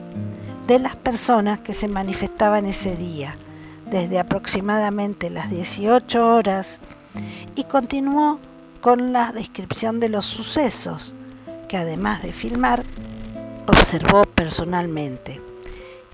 [0.68, 3.38] de las personas que se manifestaban ese día,
[3.90, 6.82] desde aproximadamente las 18 horas,
[7.56, 8.40] y continuó
[8.82, 11.14] con la descripción de los sucesos,
[11.70, 12.84] que además de filmar,
[13.68, 15.40] observó personalmente.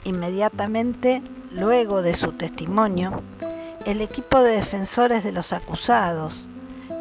[0.04, 3.24] Inmediatamente luego de su testimonio,
[3.88, 6.48] el equipo de defensores de los acusados,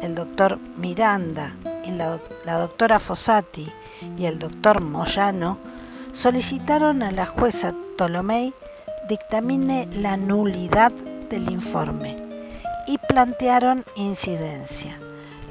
[0.01, 1.55] el doctor Miranda
[1.85, 3.71] y la, doctora Fossati
[4.17, 5.59] y el doctor Moyano,
[6.11, 8.53] solicitaron a la jueza Tolomei
[9.07, 10.91] dictamine la nulidad
[11.29, 12.17] del informe
[12.87, 14.99] y plantearon incidencia.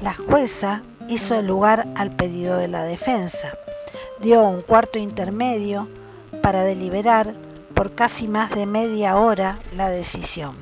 [0.01, 3.53] La jueza hizo lugar al pedido de la defensa.
[4.21, 5.89] Dio un cuarto intermedio
[6.41, 7.35] para deliberar
[7.73, 10.55] por casi más de media hora la decisión.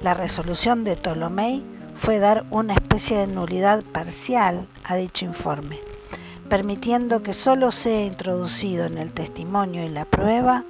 [0.00, 1.62] La resolución de Ptolomei
[1.94, 5.80] fue dar una especie de nulidad parcial a dicho informe,
[6.48, 10.64] permitiendo que solo sea introducido en el testimonio y la prueba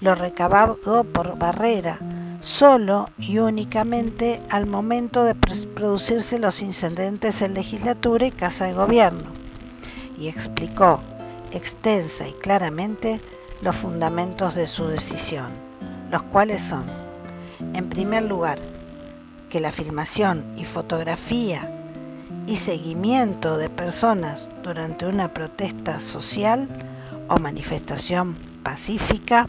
[0.00, 1.98] lo recabado por Barrera,
[2.40, 9.30] solo y únicamente al momento de producirse los incidentes en legislatura y casa de gobierno,
[10.18, 11.00] y explicó
[11.52, 13.20] extensa y claramente
[13.62, 15.48] los fundamentos de su decisión,
[16.10, 16.84] los cuales son,
[17.72, 18.58] en primer lugar,
[19.48, 21.75] que la filmación y fotografía
[22.46, 26.68] y seguimiento de personas durante una protesta social
[27.28, 29.48] o manifestación pacífica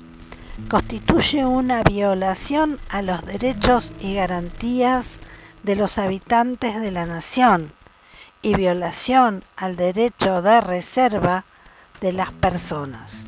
[0.70, 5.18] constituye una violación a los derechos y garantías
[5.64, 7.72] de los habitantes de la nación
[8.42, 11.46] y violación al derecho de reserva
[12.02, 13.26] de las personas.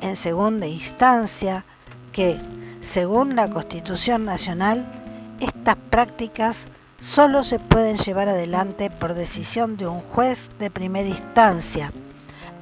[0.00, 1.64] En segunda instancia,
[2.12, 2.38] que,
[2.80, 4.86] según la Constitución Nacional,
[5.40, 6.66] estas prácticas
[7.02, 11.90] solo se pueden llevar adelante por decisión de un juez de primera instancia,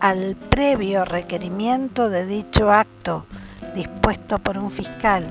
[0.00, 3.26] al previo requerimiento de dicho acto
[3.74, 5.30] dispuesto por un fiscal.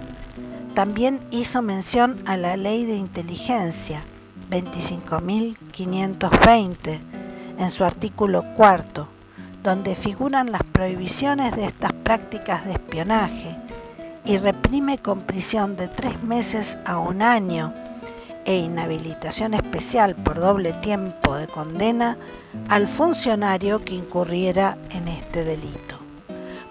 [0.75, 4.03] También hizo mención a la ley de inteligencia
[4.51, 6.99] 25.520
[7.57, 9.07] en su artículo cuarto,
[9.63, 13.57] donde figuran las prohibiciones de estas prácticas de espionaje
[14.23, 17.73] y reprime con prisión de tres meses a un año
[18.49, 22.17] e inhabilitación especial por doble tiempo de condena
[22.67, 25.99] al funcionario que incurriera en este delito.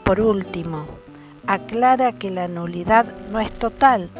[0.02, 0.88] Por último,
[1.46, 4.10] aclara que la nulidad no es total,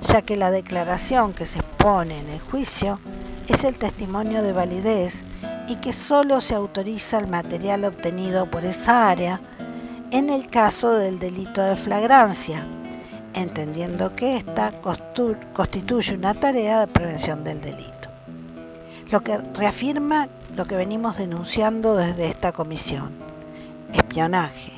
[0.00, 2.98] ya que la declaración que se expone en el juicio
[3.46, 5.22] es el testimonio de validez
[5.68, 9.42] y que solo se autoriza el material obtenido por esa área
[10.12, 12.66] en el caso del delito de flagrancia,
[13.34, 14.72] entendiendo que ésta
[15.52, 18.08] constituye una tarea de prevención del delito.
[19.10, 23.12] Lo que reafirma lo que venimos denunciando desde esta comisión,
[23.92, 24.72] espionaje,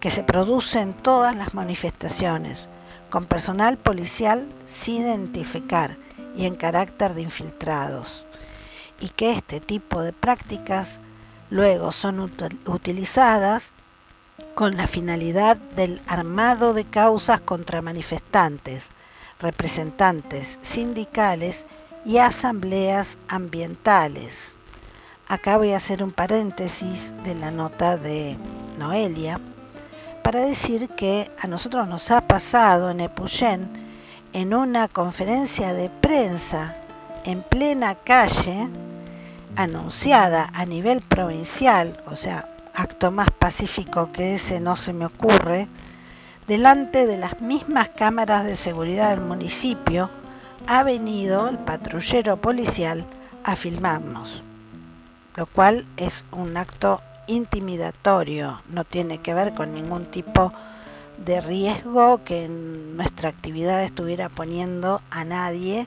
[0.00, 2.68] que se produce en todas las manifestaciones,
[3.10, 5.96] con personal policial sin identificar
[6.36, 8.24] y en carácter de infiltrados,
[9.00, 10.98] y que este tipo de prácticas
[11.50, 12.20] luego son
[12.66, 13.72] utilizadas
[14.54, 18.84] con la finalidad del armado de causas contra manifestantes,
[19.40, 21.66] representantes sindicales
[22.04, 24.54] y asambleas ambientales.
[25.28, 28.36] Acá voy a hacer un paréntesis de la nota de
[28.78, 29.40] Noelia
[30.22, 33.70] para decir que a nosotros nos ha pasado en Epuyén
[34.32, 36.76] en una conferencia de prensa
[37.24, 38.68] en plena calle
[39.56, 45.68] anunciada a nivel provincial, o sea, acto más pacífico que ese no se me ocurre,
[46.46, 50.10] delante de las mismas cámaras de seguridad del municipio,
[50.66, 53.06] ha venido el patrullero policial
[53.44, 54.42] a filmarnos,
[55.36, 60.52] lo cual es un acto intimidatorio, no tiene que ver con ningún tipo
[61.24, 65.86] de riesgo que nuestra actividad estuviera poniendo a nadie,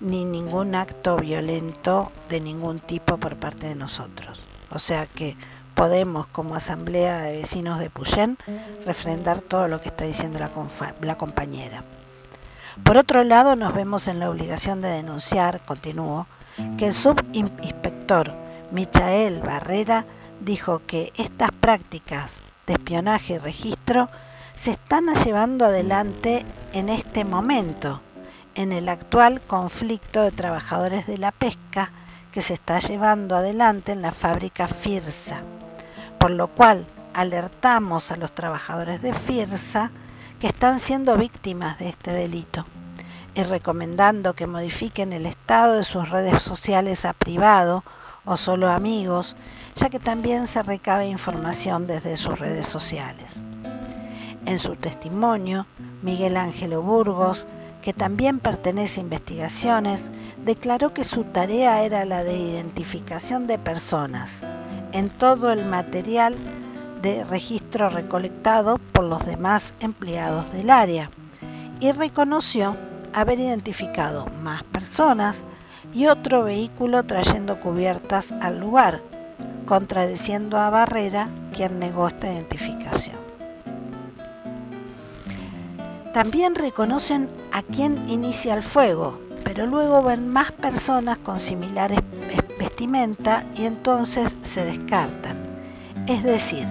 [0.00, 4.40] ni ningún acto violento de ningún tipo por parte de nosotros.
[4.70, 5.36] O sea que
[5.74, 8.38] podemos, como Asamblea de Vecinos de Puyén,
[8.86, 11.84] refrendar todo lo que está diciendo la, compañera.
[12.84, 16.26] Por otro lado, nos vemos en la obligación de denunciar, continúo,
[16.78, 18.34] que el subinspector
[18.70, 20.06] Michael Barrera
[20.40, 22.32] dijo que estas prácticas
[22.66, 24.08] de espionaje y registro
[24.54, 28.00] se están llevando adelante en este momento,
[28.54, 31.90] en el actual conflicto de trabajadores de la pesca
[32.32, 35.42] que se está llevando adelante en la fábrica FIRSA,
[36.22, 39.90] por lo cual alertamos a los trabajadores de FIRSA
[40.38, 42.64] que están siendo víctimas de este delito
[43.34, 47.82] y recomendando que modifiquen el estado de sus redes sociales a privado
[48.24, 49.34] o solo amigos,
[49.74, 53.40] ya que también se recabe información desde sus redes sociales.
[54.46, 55.66] En su testimonio,
[56.02, 57.46] Miguel Ángelo Burgos,
[57.80, 60.08] que también pertenece a investigaciones,
[60.44, 64.40] declaró que su tarea era la de identificación de personas
[64.92, 66.36] en todo el material
[67.02, 71.10] de registro recolectado por los demás empleados del área
[71.80, 72.76] y reconoció
[73.12, 75.44] haber identificado más personas
[75.92, 79.02] y otro vehículo trayendo cubiertas al lugar,
[79.66, 83.16] contradiciendo a Barrera, quien negó esta identificación.
[86.14, 92.00] También reconocen a quien inicia el fuego, pero luego ven más personas con similares
[93.54, 95.36] y entonces se descartan.
[96.08, 96.66] Es decir,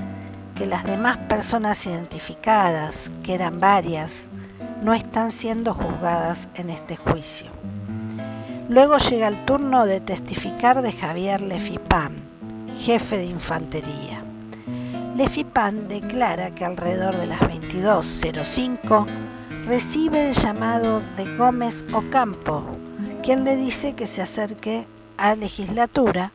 [0.55, 4.27] que las demás personas identificadas, que eran varias,
[4.83, 7.49] no están siendo juzgadas en este juicio.
[8.67, 12.15] Luego llega el turno de testificar de Javier Lefipán,
[12.81, 14.23] jefe de infantería.
[15.15, 19.07] Lefipán declara que alrededor de las 22.05
[19.65, 22.65] recibe el llamado de Gómez Ocampo,
[23.23, 24.87] quien le dice que se acerque
[25.21, 26.31] a legislatura,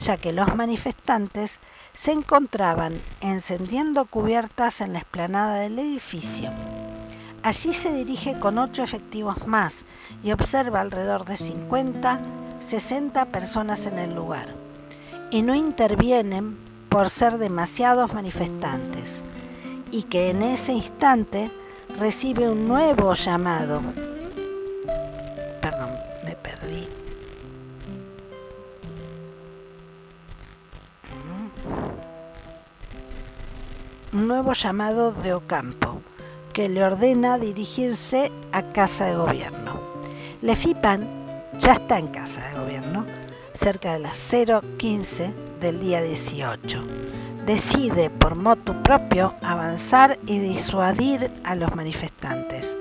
[0.00, 1.60] ya que los manifestantes
[1.92, 6.50] se encontraban encendiendo cubiertas en la explanada del edificio.
[7.44, 9.84] Allí se dirige con ocho efectivos más
[10.24, 12.18] y observa alrededor de 50,
[12.58, 14.54] 60 personas en el lugar.
[15.30, 16.58] Y no intervienen
[16.88, 19.22] por ser demasiados manifestantes.
[19.92, 21.52] Y que en ese instante
[21.98, 23.80] recibe un nuevo llamado.
[34.14, 36.00] Nuevo llamado de Ocampo
[36.52, 39.80] que le ordena dirigirse a Casa de Gobierno.
[40.40, 41.08] Lefipan
[41.58, 43.06] ya está en Casa de Gobierno,
[43.52, 46.86] cerca de las 0.15 del día 18.
[47.44, 52.76] Decide por motu propio avanzar y disuadir a los manifestantes,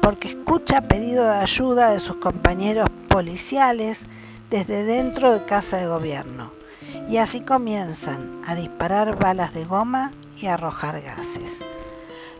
[0.00, 4.06] porque escucha pedido de ayuda de sus compañeros policiales
[4.50, 6.52] desde dentro de Casa de Gobierno,
[7.10, 11.58] y así comienzan a disparar balas de goma y arrojar gases.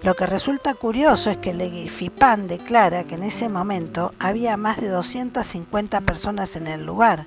[0.02, 4.88] Lo que resulta curioso es que Legifipan declara que en ese momento había más de
[4.88, 7.26] 250 personas en el lugar,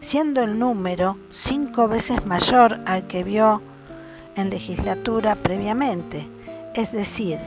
[0.00, 3.62] siendo el número cinco veces mayor al que vio
[4.36, 6.28] en legislatura previamente.
[6.74, 7.38] Es decir,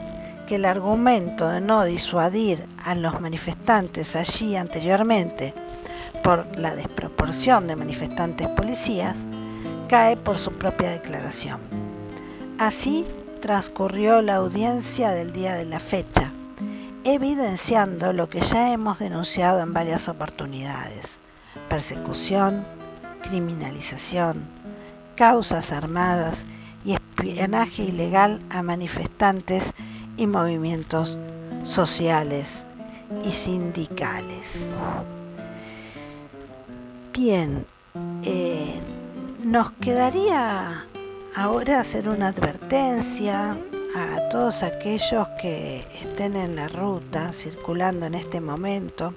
[0.48, 5.54] que el argumento de no disuadir a los manifestantes allí anteriormente
[6.24, 9.14] por la desproporción de manifestantes policías
[9.88, 11.67] cae por su propia declaración.
[12.58, 13.04] Así,
[13.40, 16.32] transcurrió la audiencia del día de la fecha,
[17.04, 21.18] evidenciando lo que ya hemos denunciado en varias oportunidades,
[21.68, 22.64] persecución,
[23.22, 24.48] criminalización,
[25.14, 26.46] causas armadas
[26.84, 29.72] y espionaje ilegal a manifestantes
[30.16, 31.16] y movimientos
[31.62, 32.64] sociales
[33.24, 34.66] y sindicales.
[37.12, 37.64] Bien,
[38.24, 38.80] eh,
[39.44, 40.87] nos quedaría
[41.38, 43.56] ahora hacer una advertencia
[43.96, 49.14] a todos aquellos que estén en la ruta circulando en este momento.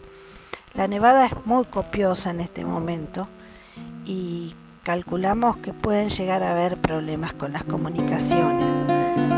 [0.75, 3.27] La nevada es muy copiosa en este momento
[4.05, 4.53] y
[4.83, 8.71] calculamos que pueden llegar a haber problemas con las comunicaciones,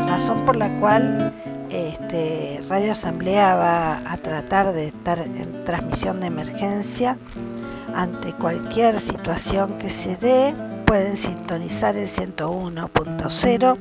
[0.06, 1.32] razón por la cual
[1.70, 7.16] este, Radio Asamblea va a tratar de estar en transmisión de emergencia
[7.94, 10.73] ante cualquier situación que se dé.
[10.86, 13.78] Pueden sintonizar el 101.0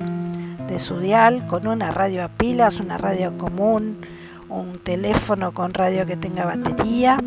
[0.67, 3.97] de su dial con una radio a pilas, una radio común,
[4.49, 7.17] un teléfono con radio que tenga batería,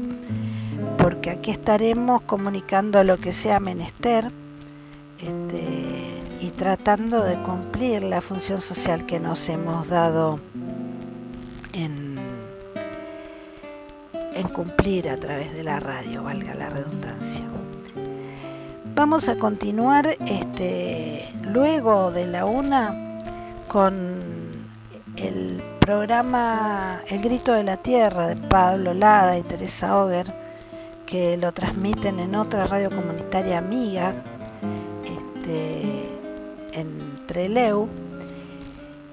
[0.99, 4.31] porque aquí estaremos comunicando lo que sea menester
[5.19, 10.41] este, y tratando de cumplir la función social que nos hemos dado
[11.73, 12.19] en,
[14.35, 17.56] en cumplir a través de la radio, valga la redundancia.
[18.97, 23.21] Vamos a continuar este, luego de la una
[23.69, 24.23] con
[25.17, 30.33] el programa El Grito de la Tierra de Pablo Lada y Teresa Oger,
[31.05, 34.15] que lo transmiten en otra radio comunitaria amiga,
[35.05, 36.09] este,
[36.73, 37.91] en Treleu.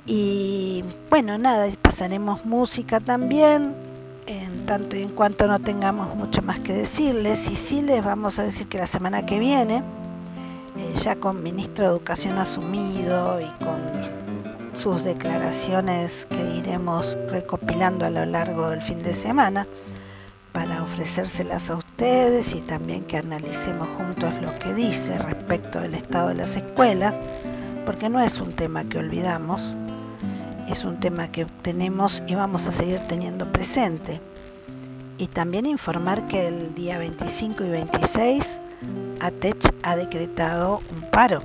[0.06, 3.76] Y bueno, nada, pasaremos música también,
[4.28, 7.50] en tanto y en cuanto no tengamos mucho más que decirles.
[7.50, 9.84] Y sí les vamos a decir que la semana que viene,
[10.78, 13.82] eh, ya con ministro de Educación asumido y con
[14.74, 19.68] sus declaraciones que iremos recopilando a lo largo del fin de semana
[20.52, 26.30] para ofrecérselas a ustedes y también que analicemos juntos lo que dice respecto del estado
[26.30, 27.14] de las escuelas,
[27.86, 29.76] porque no es un tema que olvidamos,
[30.68, 34.22] es un tema que tenemos y vamos a seguir teniendo presente.
[35.18, 38.60] Y también informar que el día 25 y 26
[39.22, 41.42] ATECH ha decretado un paro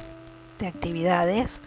[0.59, 1.61] de actividades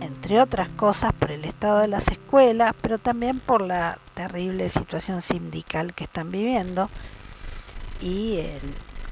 [0.00, 5.22] entre otras cosas por el estado de las escuelas, pero también por la terrible situación
[5.22, 6.90] sindical que están viviendo
[8.00, 8.40] y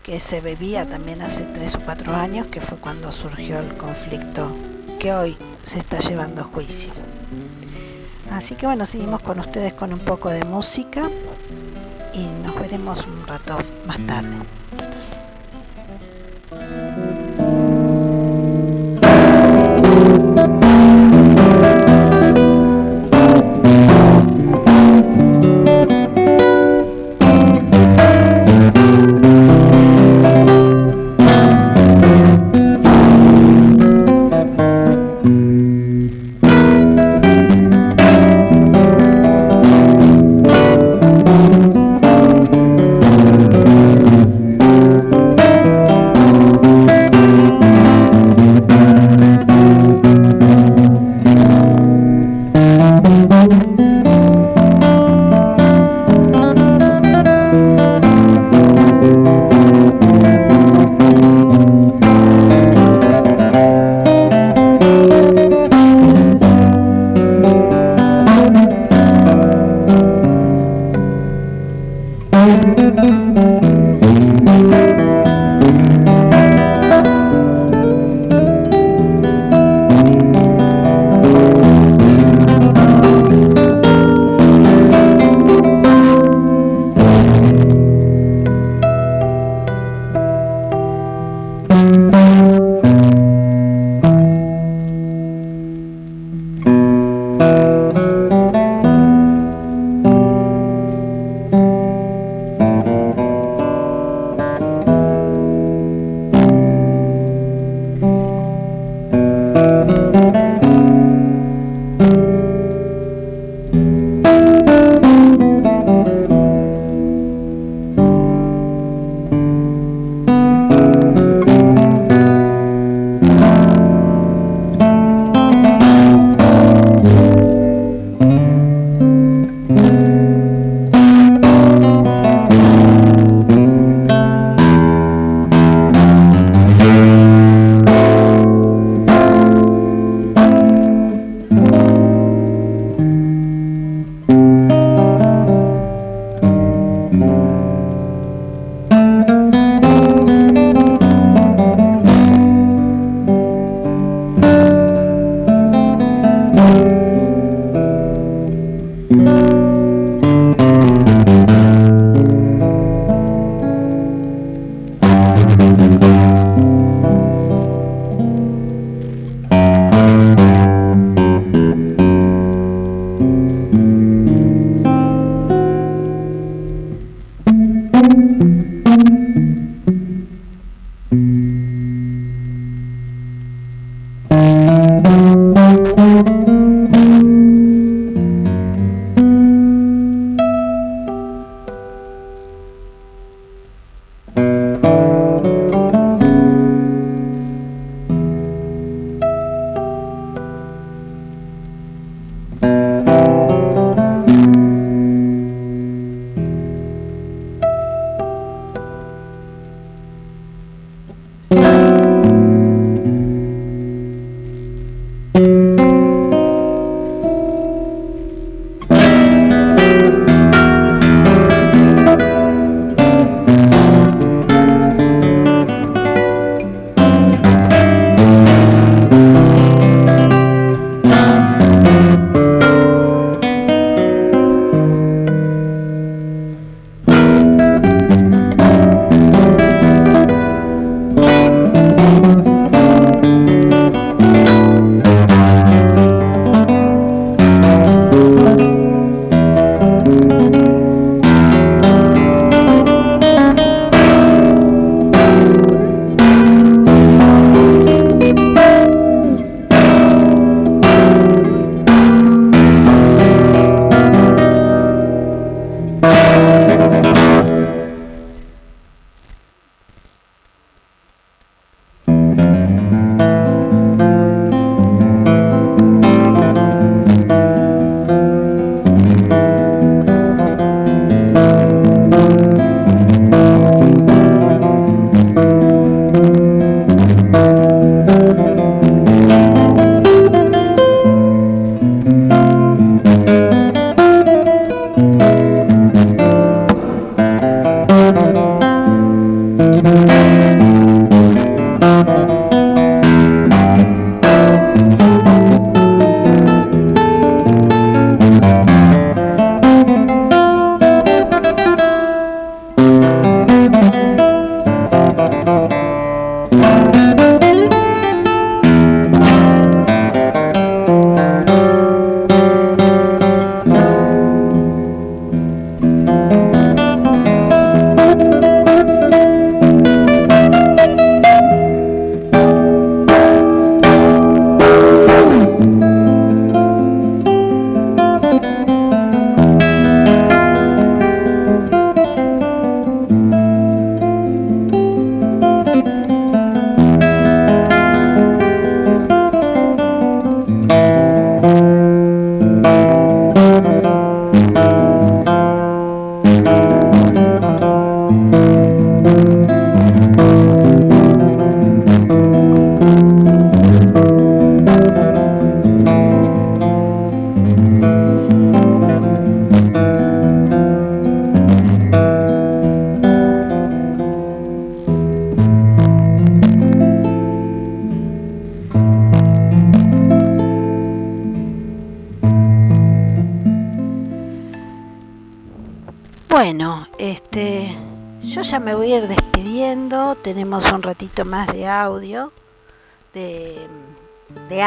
[0.03, 4.55] que se bebía también hace tres o cuatro años, que fue cuando surgió el conflicto
[5.01, 6.93] que hoy se está llevando a juicio.
[8.31, 11.11] Así que bueno, seguimos con ustedes con un poco de música
[12.13, 14.37] y nos veremos un rato más tarde.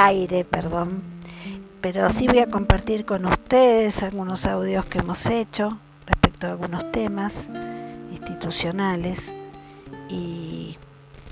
[0.09, 1.03] Aire, perdón,
[1.81, 5.77] pero sí voy a compartir con ustedes algunos audios que hemos hecho
[6.07, 7.47] respecto a algunos temas
[8.11, 9.35] institucionales.
[10.09, 10.77] Y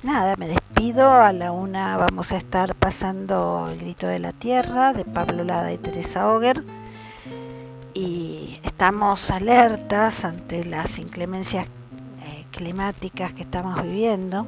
[0.03, 4.93] nada, me despido, a la una vamos a estar pasando El Grito de la Tierra
[4.93, 6.63] de Pablo Lada y Teresa Oger.
[7.95, 11.65] Y estamos alertas ante las inclemencias
[12.51, 14.45] climáticas que estamos viviendo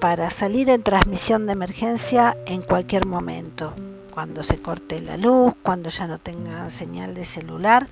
[0.00, 3.74] para salir en transmisión de emergencia en cualquier momento.
[4.10, 7.86] Cuando se corte la luz, cuando ya no tenga señal de celular,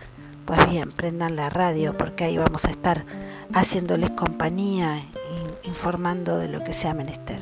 [0.46, 3.04] pues bien, prendan la radio porque ahí vamos a estar
[3.52, 5.02] haciéndoles compañía,
[5.64, 7.37] informando de lo que sea menester.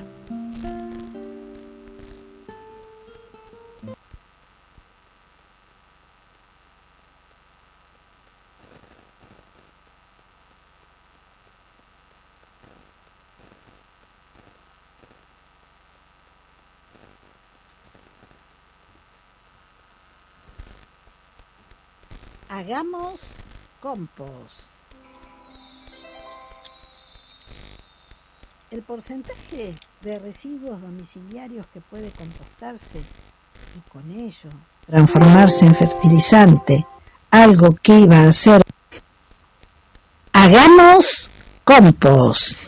[22.66, 23.20] Hagamos
[23.80, 24.58] compost.
[28.72, 34.50] El porcentaje de residuos domiciliarios que puede compostarse y con ello
[34.84, 36.84] transformarse en fertilizante,
[37.30, 38.62] algo que iba a ser
[40.32, 41.30] Hagamos
[41.62, 42.58] compost.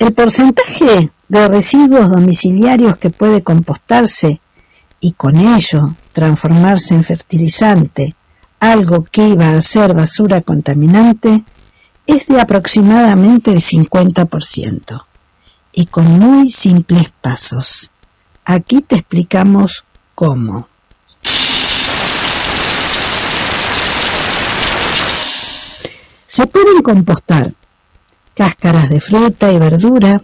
[0.00, 4.40] El porcentaje de residuos domiciliarios que puede compostarse
[5.00, 8.14] y con ello transformarse en fertilizante,
[8.60, 11.44] algo que iba a ser basura contaminante
[12.06, 15.06] es de aproximadamente el 50%
[15.72, 17.90] y con muy simples pasos.
[18.44, 20.68] Aquí te explicamos cómo.
[26.26, 27.54] Se pueden compostar
[28.34, 30.22] cáscaras de fruta y verdura,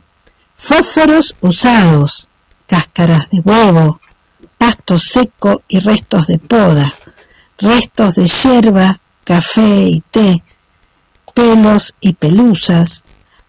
[0.54, 2.28] fósforos usados,
[2.66, 4.00] cáscaras de huevo,
[4.58, 6.94] pasto seco y restos de poda,
[7.58, 10.42] restos de hierba, café y té,
[11.34, 13.04] pelos y pelusas,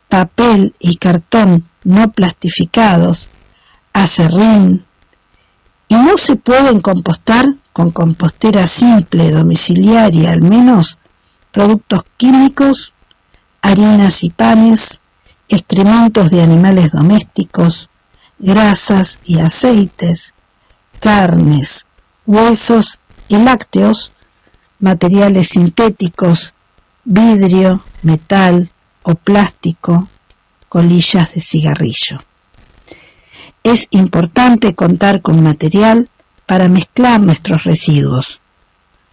[0.10, 3.30] papel y cartón no plastificados,
[3.94, 4.86] acerrín,
[5.88, 10.98] y no se pueden compostar con compostera simple domiciliaria al menos
[11.52, 12.94] productos químicos,
[13.62, 15.02] harinas y panes,
[15.48, 17.90] excrementos de animales domésticos,
[18.38, 20.34] grasas y aceites,
[21.00, 21.88] carnes,
[22.26, 24.14] huesos y lácteos,
[24.80, 26.54] materiales sintéticos,
[27.04, 28.72] vidrio, metal
[29.04, 30.10] o plástico,
[30.70, 32.20] colillas de cigarrillo.
[33.64, 36.10] Es importante contar con material
[36.46, 38.40] para mezclar nuestros residuos,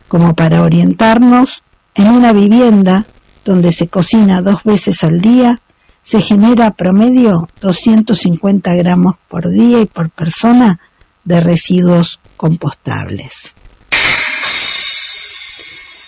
[0.09, 1.63] como para orientarnos
[1.95, 3.07] en una vivienda
[3.45, 5.61] donde se cocina dos veces al día,
[6.03, 10.81] se genera promedio 250 gramos por día y por persona
[11.25, 13.53] de residuos compostables.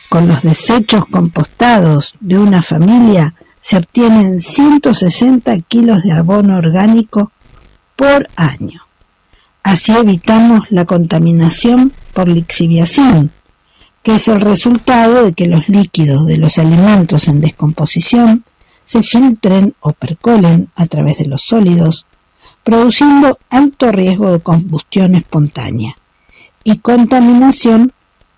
[0.09, 7.33] Con los desechos compostados de una familia se obtienen 160 kilos de abono orgánico
[7.97, 8.83] por año.
[9.63, 13.33] Así evitamos la contaminación por lixiviación,
[14.05, 18.45] que es el resultado de que los líquidos de los alimentos en descomposición
[18.85, 22.07] se filtren o percolen a través de los sólidos,
[22.67, 25.97] produciendo alto riesgo de combustión espontánea
[26.65, 27.93] y contaminación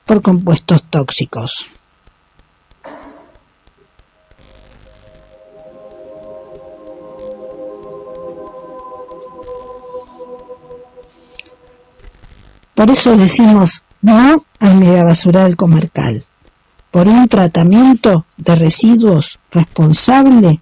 [0.04, 1.66] por compuestos tóxicos.
[12.74, 16.26] Por eso decimos no al megabasural comarcal,
[16.90, 20.60] por un tratamiento de residuos responsable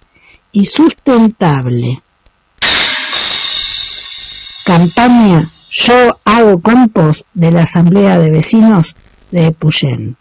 [0.53, 2.01] y sustentable.
[4.67, 8.97] Campaña Yo hago compost de la Asamblea de Vecinos
[9.31, 10.17] de Epuyén.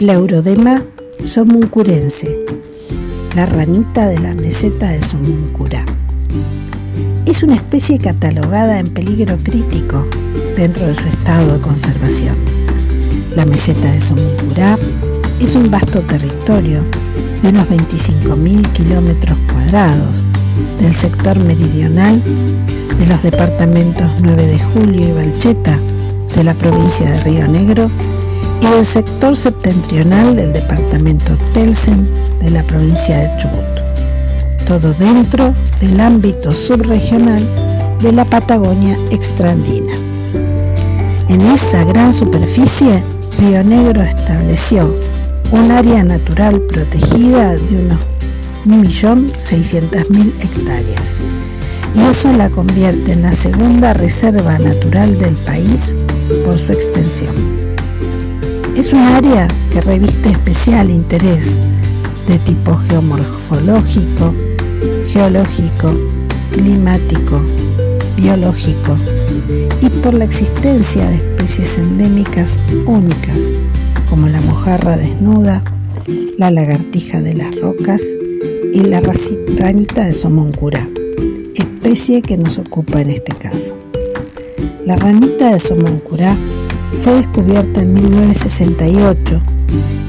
[0.00, 0.82] La Eurodema
[1.24, 2.44] somuncurense,
[3.34, 5.84] la ranita de la meseta de Somuncura.
[7.26, 10.08] Es una especie catalogada en peligro crítico
[10.56, 12.36] dentro de su estado de conservación.
[13.36, 14.78] La meseta de Somuncurá
[15.40, 16.84] es un vasto territorio
[17.42, 20.26] de unos 25.000 kilómetros cuadrados
[20.80, 22.22] del sector meridional
[22.98, 25.78] de los departamentos 9 de Julio y Valcheta
[26.34, 27.90] de la provincia de Río Negro
[28.60, 32.08] y del sector septentrional del departamento Telsen
[32.40, 34.66] de la provincia de Chubut.
[34.66, 37.46] Todo dentro del ámbito subregional
[38.00, 39.92] de la Patagonia extraandina.
[41.28, 43.02] En esa gran superficie,
[43.38, 44.96] Río Negro estableció
[45.52, 48.00] un área natural protegida de unos
[48.66, 51.18] 1.600.000 hectáreas
[51.94, 55.96] y eso la convierte en la segunda reserva natural del país
[56.44, 57.67] por su extensión.
[58.78, 61.58] Es un área que reviste especial interés
[62.28, 64.32] de tipo geomorfológico,
[65.08, 65.98] geológico,
[66.52, 67.42] climático,
[68.16, 68.96] biológico
[69.80, 73.40] y por la existencia de especies endémicas únicas
[74.08, 75.60] como la mojarra desnuda,
[76.36, 78.00] la lagartija de las rocas
[78.72, 79.02] y la
[79.56, 80.88] ranita de Somoncura,
[81.56, 83.76] especie que nos ocupa en este caso.
[84.86, 86.36] La ranita de Somoncura
[87.02, 89.40] fue descubierta en 1968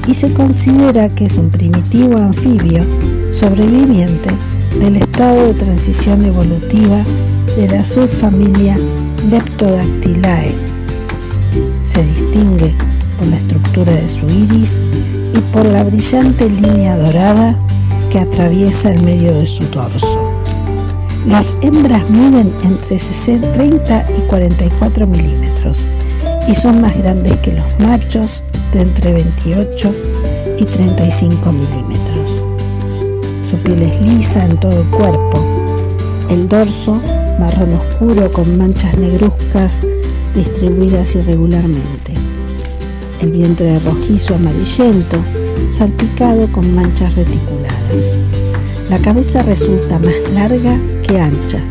[0.06, 2.84] y se considera que es un primitivo anfibio
[3.30, 4.30] sobreviviente
[4.80, 7.04] del estado de transición evolutiva
[7.56, 8.78] de la subfamilia
[9.30, 10.54] Leptodactylae.
[11.84, 12.74] Se distingue
[13.18, 14.82] por la estructura de su iris
[15.34, 17.56] y por la brillante línea dorada
[18.10, 20.32] que atraviesa el medio de su torso.
[21.26, 25.84] Las hembras miden entre 30 y 44 milímetros
[26.50, 29.94] y son más grandes que los machos de entre 28
[30.58, 32.30] y 35 milímetros.
[33.48, 35.44] Su piel es lisa en todo el cuerpo,
[36.28, 37.00] el dorso
[37.38, 39.80] marrón oscuro con manchas negruzcas
[40.34, 42.14] distribuidas irregularmente.
[43.20, 45.18] El vientre rojizo amarillento,
[45.70, 48.14] salpicado con manchas reticuladas.
[48.88, 51.62] La cabeza resulta más larga que ancha,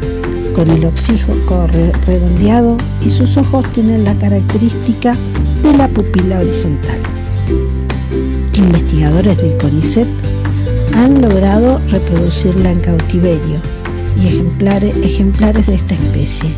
[0.60, 1.68] con el oxígeno
[2.06, 2.76] redondeado
[3.06, 5.16] y sus ojos tienen la característica
[5.64, 7.00] de la pupila horizontal.
[8.54, 10.10] Investigadores del CONICET
[10.96, 13.62] han logrado reproducirla en cautiverio
[14.22, 16.50] y ejemplares, ejemplares de esta especie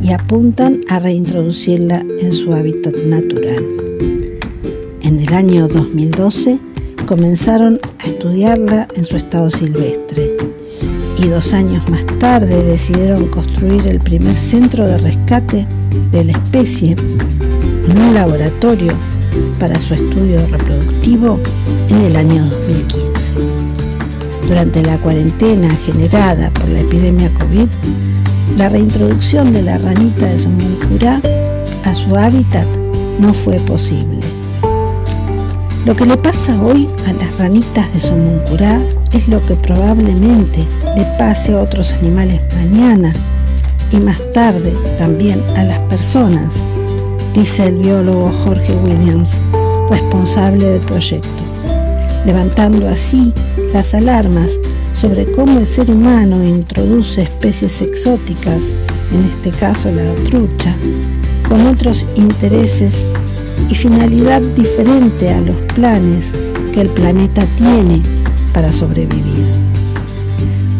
[0.00, 3.66] y apuntan a reintroducirla en su hábitat natural.
[5.02, 6.58] En el año 2012
[7.04, 10.31] comenzaron a estudiarla en su estado silvestre
[11.22, 15.66] y dos años más tarde decidieron construir el primer centro de rescate
[16.10, 16.96] de la especie
[17.88, 18.92] en un laboratorio
[19.60, 21.38] para su estudio reproductivo
[21.90, 23.32] en el año 2015.
[24.48, 27.68] Durante la cuarentena generada por la epidemia COVID,
[28.56, 31.20] la reintroducción de la ranita de Somuncurá
[31.84, 32.66] a su hábitat
[33.18, 34.20] no fue posible.
[35.84, 38.80] Lo que le pasa hoy a las ranitas de Somuncurá
[39.12, 40.66] es lo que probablemente
[40.96, 43.12] le pase a otros animales mañana
[43.90, 46.50] y más tarde también a las personas,
[47.34, 49.32] dice el biólogo Jorge Williams,
[49.90, 51.28] responsable del proyecto,
[52.26, 53.32] levantando así
[53.72, 54.52] las alarmas
[54.92, 58.60] sobre cómo el ser humano introduce especies exóticas,
[59.12, 60.74] en este caso la trucha,
[61.48, 63.06] con otros intereses
[63.68, 66.26] y finalidad diferente a los planes
[66.72, 68.02] que el planeta tiene
[68.52, 69.61] para sobrevivir.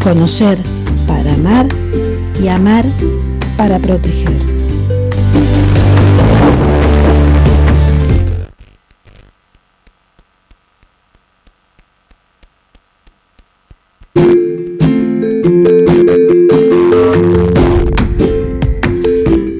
[0.02, 0.58] Conocer
[1.06, 1.68] para amar
[2.42, 2.84] y amar
[3.56, 4.42] para proteger.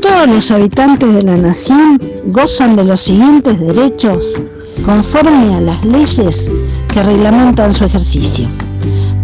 [0.01, 4.35] Todos los habitantes de la nación gozan de los siguientes derechos
[4.85, 6.51] conforme a las leyes
[6.93, 8.49] que reglamentan su ejercicio,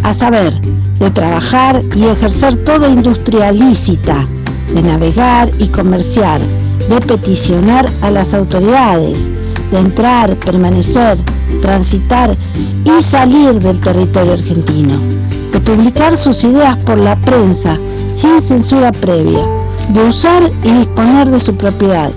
[0.04, 0.54] a saber,
[0.98, 4.26] de trabajar y ejercer toda industria lícita,
[4.74, 6.40] de navegar y comerciar,
[6.88, 9.28] de peticionar a las autoridades,
[9.70, 11.18] de entrar, permanecer,
[11.62, 12.36] transitar
[12.84, 14.98] y salir del territorio argentino,
[15.52, 17.78] de publicar sus ideas por la prensa
[18.12, 19.46] sin censura previa,
[19.90, 22.10] de usar y disponer de su propiedad,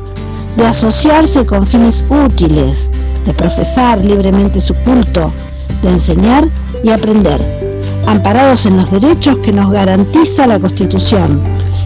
[0.57, 2.89] de asociarse con fines útiles,
[3.25, 5.31] de profesar libremente su culto,
[5.83, 6.47] de enseñar
[6.83, 7.60] y aprender,
[8.07, 11.41] amparados en los derechos que nos garantiza la Constitución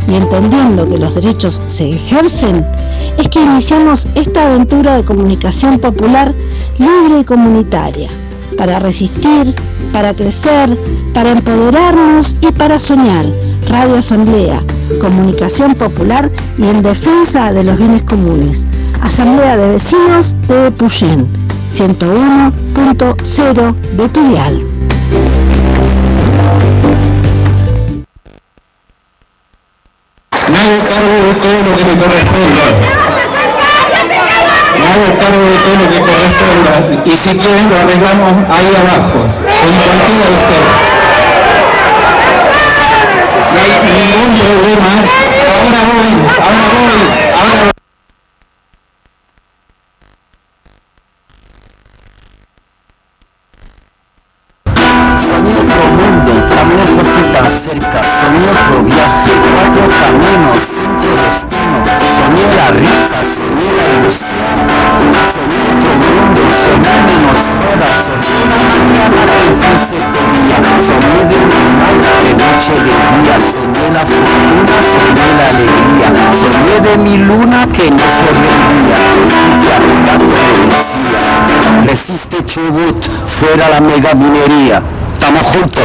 [0.08, 2.66] y entendiendo que los derechos se ejercen,
[3.18, 6.34] es que iniciamos esta aventura de comunicación popular
[6.78, 8.10] libre y comunitaria,
[8.58, 9.56] para resistir,
[9.92, 10.78] para crecer,
[11.14, 13.26] para empoderarnos y para soñar.
[13.70, 14.62] Radio Asamblea,
[15.02, 18.68] comunicación popular y en defensa de los bienes comunes.
[19.02, 21.26] Asamblea de Vecinos de Puyén,
[21.70, 24.75] 101.0 de.
[31.26, 32.66] Cargo de todo lo que me corresponda.
[34.78, 36.74] Me hago cargo de todo lo que corresponda.
[37.06, 40.74] Y si quieren lo arreglamos ahí abajo, con cualquiera de ustedes.
[43.54, 44.92] No hay ningún problema.
[45.56, 46.12] Ahora voy,
[46.42, 47.25] ahora voy.
[83.56, 84.82] Fuera la mega minería.
[85.14, 85.84] Estamos juntos.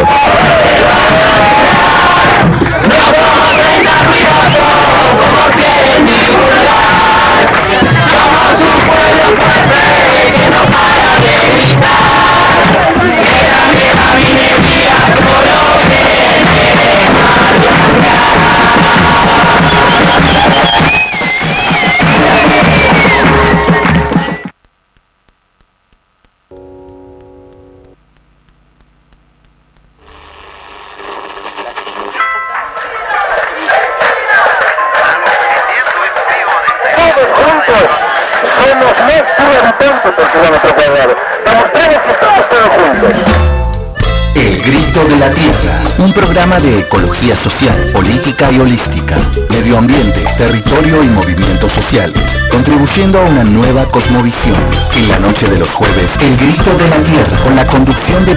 [47.21, 49.17] Ecología social, política y holística,
[49.51, 54.57] medio ambiente, territorio y movimientos sociales, contribuyendo a una nueva cosmovisión.
[54.97, 58.37] En la noche de los jueves, El Grito de la Tierra, con la conducción de